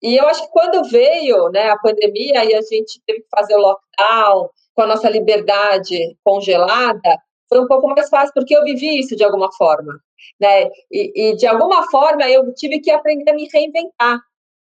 E 0.02 0.18
eu 0.18 0.28
acho 0.28 0.44
que 0.44 0.52
quando 0.52 0.84
veio 0.90 1.50
né, 1.50 1.70
a 1.70 1.78
pandemia 1.78 2.44
e 2.46 2.56
a 2.56 2.62
gente 2.62 3.00
teve 3.06 3.22
que 3.22 3.28
fazer 3.30 3.56
o 3.56 3.60
lockdown 3.60 4.50
com 4.82 4.86
a 4.86 4.88
nossa 4.88 5.10
liberdade 5.10 6.18
congelada, 6.24 7.18
foi 7.48 7.62
um 7.62 7.68
pouco 7.68 7.88
mais 7.88 8.10
fácil, 8.10 8.34
porque 8.34 8.56
eu 8.56 8.64
vivi 8.64 9.00
isso 9.00 9.16
de 9.16 9.24
alguma 9.24 9.52
forma. 9.52 10.00
Né? 10.40 10.70
E, 10.92 11.30
e 11.30 11.36
de 11.36 11.46
alguma 11.46 11.88
forma 11.92 12.28
eu 12.28 12.52
tive 12.56 12.80
que 12.80 12.90
aprender 12.90 13.30
a 13.30 13.36
me 13.36 13.48
reinventar. 13.54 14.20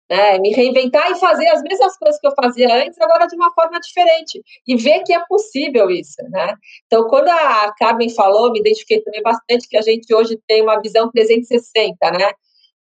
Né? 0.09 0.39
Me 0.39 0.51
reinventar 0.53 1.11
e 1.11 1.19
fazer 1.19 1.47
as 1.49 1.61
mesmas 1.61 1.95
coisas 1.97 2.19
que 2.19 2.27
eu 2.27 2.31
fazia 2.31 2.73
antes, 2.83 2.99
agora 2.99 3.27
de 3.27 3.35
uma 3.35 3.53
forma 3.53 3.79
diferente. 3.79 4.41
E 4.65 4.75
ver 4.75 5.03
que 5.03 5.13
é 5.13 5.23
possível 5.27 5.91
isso. 5.91 6.23
Né? 6.31 6.55
Então, 6.87 7.07
quando 7.07 7.29
a 7.29 7.71
Carmen 7.77 8.09
falou, 8.09 8.51
me 8.51 8.59
identifiquei 8.59 9.01
também 9.01 9.21
bastante 9.21 9.67
que 9.69 9.77
a 9.77 9.81
gente 9.81 10.11
hoje 10.11 10.39
tem 10.47 10.63
uma 10.63 10.81
visão 10.81 11.11
360, 11.11 12.11
né? 12.11 12.31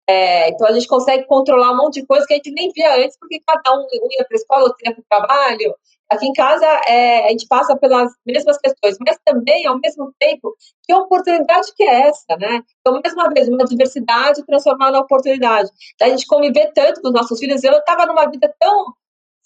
É, 0.08 0.50
então 0.50 0.68
a 0.68 0.72
gente 0.72 0.88
consegue 0.88 1.26
controlar 1.26 1.72
um 1.72 1.78
monte 1.78 2.02
de 2.02 2.06
coisa 2.06 2.26
que 2.28 2.34
a 2.34 2.38
gente 2.38 2.52
nem 2.52 2.72
via 2.72 2.96
antes, 2.96 3.18
porque 3.20 3.42
cada 3.46 3.76
um 3.76 3.88
ia 4.12 4.26
para 4.26 4.36
a 4.36 4.36
escola, 4.36 4.64
outro 4.64 4.78
ia 4.86 4.94
para 4.94 5.02
o 5.02 5.06
trabalho. 5.10 5.76
Aqui 6.10 6.28
em 6.28 6.34
casa 6.34 6.66
é, 6.88 7.26
a 7.26 7.30
gente 7.30 7.48
passa 7.48 7.76
pelas 7.76 8.12
mesmas 8.26 8.58
questões, 8.60 8.96
mas 9.00 9.18
também, 9.26 9.66
ao 9.66 9.80
mesmo 9.80 10.14
tempo, 10.20 10.56
que 10.84 10.94
oportunidade 10.94 11.74
que 11.76 11.84
é 11.84 12.08
essa, 12.08 12.38
né? 12.38 12.62
Então, 12.80 13.02
mais 13.02 13.14
uma 13.14 13.30
vez, 13.30 13.50
uma 13.50 13.66
diversidade 13.66 14.46
transformada 14.46 14.92
na 14.92 15.00
oportunidade. 15.00 15.70
Da 16.00 16.08
gente 16.10 16.28
conviver 16.28 16.72
tanto 16.74 17.02
com 17.02 17.08
os 17.08 17.14
nossos 17.14 17.40
filhos. 17.40 17.64
Eu 17.64 17.74
estava 17.74 18.06
numa 18.06 18.30
vida 18.30 18.54
tão 18.60 18.94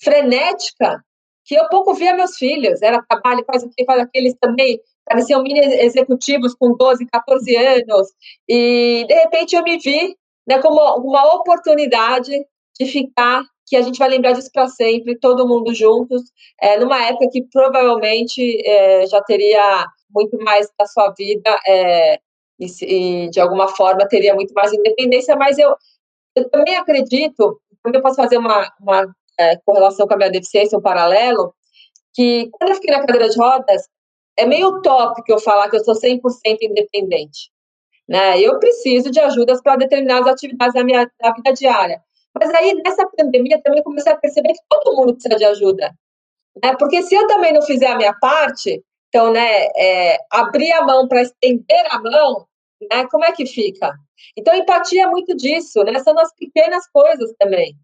frenética 0.01 1.01
que 1.45 1.55
eu 1.55 1.69
pouco 1.69 1.93
via 1.93 2.13
meus 2.13 2.35
filhos. 2.35 2.81
Era 2.81 3.01
trabalho, 3.07 3.45
faz 3.45 3.63
aqui, 3.63 3.85
faz 3.85 4.01
aqueles 4.01 4.35
também 4.39 4.81
pareciam 5.05 5.41
mini 5.41 5.59
executivos 5.59 6.53
com 6.53 6.75
12, 6.75 7.05
14 7.07 7.55
anos. 7.55 8.07
E, 8.47 9.05
de 9.07 9.13
repente, 9.15 9.55
eu 9.55 9.63
me 9.63 9.77
vi 9.77 10.15
né, 10.49 10.59
como 10.59 10.81
uma 11.07 11.35
oportunidade 11.35 12.31
de 12.79 12.85
ficar, 12.87 13.43
que 13.67 13.75
a 13.75 13.83
gente 13.83 13.99
vai 13.99 14.09
lembrar 14.09 14.31
disso 14.31 14.49
para 14.51 14.67
sempre, 14.67 15.19
todo 15.19 15.47
mundo 15.47 15.75
juntos, 15.75 16.23
é, 16.59 16.79
numa 16.79 17.05
época 17.05 17.29
que 17.31 17.43
provavelmente 17.51 18.59
é, 18.67 19.05
já 19.05 19.21
teria 19.21 19.85
muito 20.09 20.35
mais 20.39 20.67
da 20.79 20.87
sua 20.87 21.13
vida 21.15 21.59
é, 21.67 22.19
e, 22.59 22.65
e, 22.81 23.29
de 23.29 23.39
alguma 23.39 23.67
forma, 23.67 24.07
teria 24.07 24.33
muito 24.33 24.53
mais 24.55 24.73
independência, 24.73 25.35
mas 25.35 25.59
eu, 25.59 25.75
eu 26.35 26.49
também 26.49 26.75
acredito, 26.75 27.61
eu 27.85 28.01
posso 28.01 28.15
fazer 28.15 28.39
uma, 28.39 28.73
uma 28.81 29.05
correlação 29.65 30.07
com 30.07 30.15
a 30.15 30.17
minha 30.17 30.31
deficiência, 30.31 30.77
um 30.77 30.81
paralelo, 30.81 31.53
que 32.13 32.49
quando 32.51 32.71
eu 32.71 32.75
fiquei 32.75 32.93
na 32.93 33.05
cadeira 33.05 33.29
de 33.29 33.37
rodas, 33.37 33.83
é 34.35 34.45
meio 34.45 34.67
utópico 34.67 35.31
eu 35.31 35.39
falar 35.39 35.69
que 35.69 35.77
eu 35.77 35.83
sou 35.83 35.93
100% 35.93 36.19
independente. 36.61 37.51
Né? 38.09 38.41
Eu 38.41 38.57
preciso 38.57 39.11
de 39.11 39.19
ajudas 39.19 39.61
para 39.61 39.75
determinadas 39.75 40.27
atividades 40.27 40.73
da 40.73 40.83
minha 40.83 41.09
da 41.21 41.31
vida 41.31 41.53
diária. 41.53 42.01
Mas 42.33 42.49
aí, 42.55 42.73
nessa 42.83 43.07
pandemia, 43.07 43.61
também 43.63 43.83
comecei 43.83 44.11
a 44.11 44.17
perceber 44.17 44.53
que 44.53 44.61
todo 44.67 44.95
mundo 44.97 45.13
precisa 45.13 45.35
de 45.35 45.45
ajuda. 45.45 45.93
Né? 46.63 46.75
Porque 46.77 47.03
se 47.03 47.13
eu 47.13 47.27
também 47.27 47.53
não 47.53 47.61
fizer 47.61 47.87
a 47.87 47.97
minha 47.97 48.13
parte, 48.19 48.83
então, 49.09 49.31
né, 49.31 49.67
é, 49.77 50.17
abrir 50.31 50.71
a 50.71 50.83
mão 50.83 51.07
para 51.07 51.21
estender 51.21 51.85
a 51.91 51.99
mão, 51.99 52.47
né, 52.91 53.07
como 53.11 53.25
é 53.25 53.31
que 53.31 53.45
fica? 53.45 53.93
Então, 54.35 54.55
empatia 54.55 55.03
é 55.03 55.07
muito 55.07 55.35
disso, 55.35 55.83
né? 55.83 55.99
São 55.99 56.17
as 56.19 56.33
pequenas 56.35 56.87
coisas 56.91 57.31
também. 57.39 57.75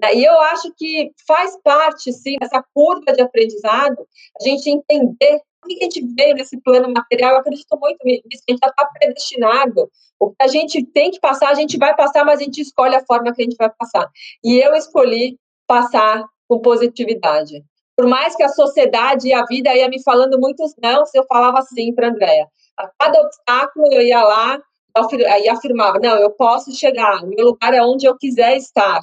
Né? 0.00 0.14
E 0.16 0.24
eu 0.24 0.40
acho 0.40 0.72
que 0.76 1.12
faz 1.26 1.56
parte, 1.62 2.12
sim, 2.12 2.36
dessa 2.40 2.64
curva 2.74 3.12
de 3.12 3.22
aprendizado, 3.22 4.06
a 4.40 4.44
gente 4.44 4.70
entender 4.70 5.40
que 5.66 5.78
a 5.80 5.84
gente 5.84 6.06
veio 6.14 6.34
nesse 6.34 6.60
plano 6.60 6.92
material, 6.92 7.32
eu 7.32 7.38
acredito 7.38 7.78
muito 7.80 7.98
nisso, 8.04 8.22
a 8.48 8.52
gente 8.52 8.64
está 8.64 8.84
predestinado. 8.86 9.90
O 10.20 10.30
que 10.30 10.36
a 10.40 10.46
gente 10.48 10.84
tem 10.84 11.10
que 11.10 11.20
passar, 11.20 11.50
a 11.50 11.54
gente 11.54 11.76
vai 11.78 11.94
passar, 11.94 12.24
mas 12.24 12.40
a 12.40 12.44
gente 12.44 12.60
escolhe 12.60 12.94
a 12.94 13.04
forma 13.04 13.32
que 13.32 13.42
a 13.42 13.44
gente 13.44 13.56
vai 13.56 13.70
passar. 13.70 14.08
E 14.44 14.58
eu 14.58 14.74
escolhi 14.74 15.38
passar 15.66 16.24
com 16.48 16.60
positividade. 16.60 17.62
Por 17.96 18.06
mais 18.06 18.34
que 18.34 18.42
a 18.42 18.48
sociedade 18.48 19.28
e 19.28 19.34
a 19.34 19.44
vida 19.44 19.74
ia 19.74 19.88
me 19.88 20.02
falando 20.02 20.38
muitos 20.38 20.72
não, 20.82 21.02
eu 21.14 21.24
falava 21.26 21.60
sim 21.62 21.92
para 21.92 22.08
a 22.08 22.10
Andréia. 22.10 22.48
A 22.76 22.88
cada 22.98 23.20
obstáculo 23.20 23.92
eu 23.92 24.02
ia 24.02 24.22
lá 24.22 24.60
e 25.42 25.48
afirmava, 25.48 25.98
não, 26.00 26.16
eu 26.16 26.30
posso 26.30 26.72
chegar, 26.74 27.24
meu 27.26 27.46
lugar 27.46 27.74
é 27.74 27.82
onde 27.82 28.06
eu 28.06 28.16
quiser 28.16 28.56
estar. 28.56 29.00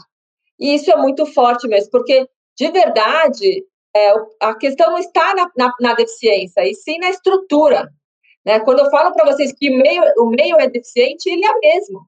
E 0.60 0.76
isso 0.76 0.92
é 0.92 0.96
muito 0.96 1.26
forte 1.26 1.68
mesmo, 1.68 1.92
porque, 1.92 2.28
de 2.58 2.72
verdade, 2.72 3.64
é, 3.96 4.14
a 4.42 4.54
questão 4.56 4.92
não 4.92 4.98
está 4.98 5.34
na, 5.34 5.50
na, 5.58 5.74
na, 5.80 5.94
deficiência, 5.94 6.62
e 6.68 6.76
sim 6.76 6.98
na 7.00 7.10
estrutura. 7.10 7.90
Né? 8.46 8.60
Quando 8.60 8.80
eu 8.80 8.90
falo 8.92 9.14
para 9.14 9.26
vocês 9.26 9.54
que 9.54 9.70
meio, 9.70 10.04
o 10.18 10.30
meio 10.30 10.60
é 10.60 10.68
deficiente, 10.68 11.30
ele 11.30 11.46
é 11.46 11.60
mesmo. 11.60 12.06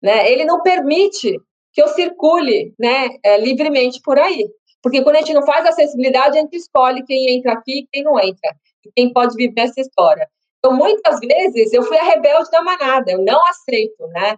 Né? 0.00 0.30
Ele 0.30 0.44
não 0.44 0.62
permite 0.62 1.36
que 1.72 1.82
eu 1.82 1.88
circule 1.88 2.74
né, 2.78 3.08
é, 3.24 3.38
livremente 3.38 4.00
por 4.02 4.18
aí. 4.18 4.48
Porque 4.82 5.02
quando 5.02 5.16
a 5.16 5.18
gente 5.18 5.34
não 5.34 5.44
faz 5.44 5.66
acessibilidade, 5.66 6.38
a 6.38 6.40
gente 6.40 6.56
escolhe 6.56 7.04
quem 7.04 7.36
entra 7.36 7.52
aqui 7.52 7.80
e 7.80 7.86
quem 7.92 8.02
não 8.02 8.18
entra, 8.18 8.56
e 8.86 8.90
quem 8.96 9.12
pode 9.12 9.34
viver 9.36 9.60
essa 9.60 9.80
história. 9.80 10.26
Então, 10.58 10.74
muitas 10.74 11.18
vezes, 11.20 11.72
eu 11.72 11.82
fui 11.82 11.98
a 11.98 12.04
rebelde 12.04 12.50
da 12.50 12.62
manada, 12.62 13.10
eu 13.10 13.22
não 13.22 13.44
aceito, 13.46 14.06
né? 14.08 14.36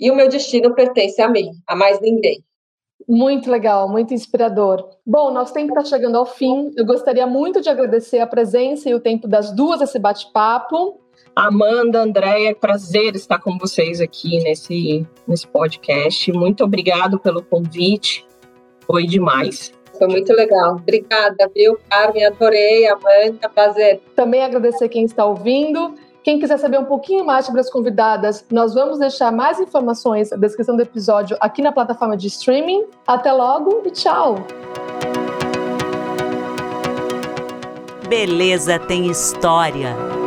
E 0.00 0.10
o 0.10 0.14
meu 0.14 0.28
destino 0.28 0.74
pertence 0.74 1.20
a 1.20 1.28
mim, 1.28 1.50
a 1.66 1.76
mais 1.76 2.00
ninguém. 2.00 2.42
Muito 3.08 3.50
legal, 3.50 3.88
muito 3.88 4.14
inspirador. 4.14 4.88
Bom, 5.06 5.30
nosso 5.32 5.52
tempo 5.52 5.72
está 5.78 5.84
chegando 5.84 6.16
ao 6.16 6.26
fim. 6.26 6.70
Eu 6.76 6.84
gostaria 6.84 7.26
muito 7.26 7.60
de 7.60 7.68
agradecer 7.68 8.20
a 8.20 8.26
presença 8.26 8.88
e 8.88 8.94
o 8.94 9.00
tempo 9.00 9.26
das 9.26 9.52
duas 9.52 9.80
esse 9.80 9.98
bate-papo. 9.98 11.00
Amanda, 11.34 12.02
Andréia, 12.02 12.54
prazer 12.54 13.14
estar 13.14 13.38
com 13.38 13.56
vocês 13.58 14.00
aqui 14.00 14.38
nesse, 14.42 15.06
nesse 15.26 15.46
podcast. 15.46 16.30
Muito 16.32 16.62
obrigado 16.64 17.18
pelo 17.18 17.42
convite. 17.42 18.26
Foi 18.86 19.06
demais. 19.06 19.72
Foi 19.96 20.08
muito 20.08 20.32
legal. 20.32 20.76
Obrigada, 20.76 21.50
viu, 21.54 21.78
Carmen? 21.88 22.24
Adorei, 22.26 22.86
Amanda, 22.88 23.48
prazer. 23.48 24.00
Também 24.14 24.42
agradecer 24.42 24.88
quem 24.88 25.04
está 25.04 25.24
ouvindo. 25.24 25.94
Quem 26.22 26.38
quiser 26.38 26.56
saber 26.58 26.78
um 26.78 26.84
pouquinho 26.84 27.24
mais 27.24 27.46
sobre 27.46 27.60
as 27.60 27.68
convidadas, 27.68 28.44
nós 28.50 28.74
vamos 28.74 28.98
deixar 28.98 29.32
mais 29.32 29.58
informações 29.58 30.30
na 30.30 30.36
descrição 30.36 30.76
do 30.76 30.82
episódio 30.82 31.36
aqui 31.40 31.60
na 31.60 31.72
plataforma 31.72 32.16
de 32.16 32.28
streaming. 32.28 32.84
Até 33.06 33.32
logo 33.32 33.82
e 33.84 33.90
tchau! 33.90 34.36
Beleza 38.08 38.78
tem 38.78 39.10
história. 39.10 40.21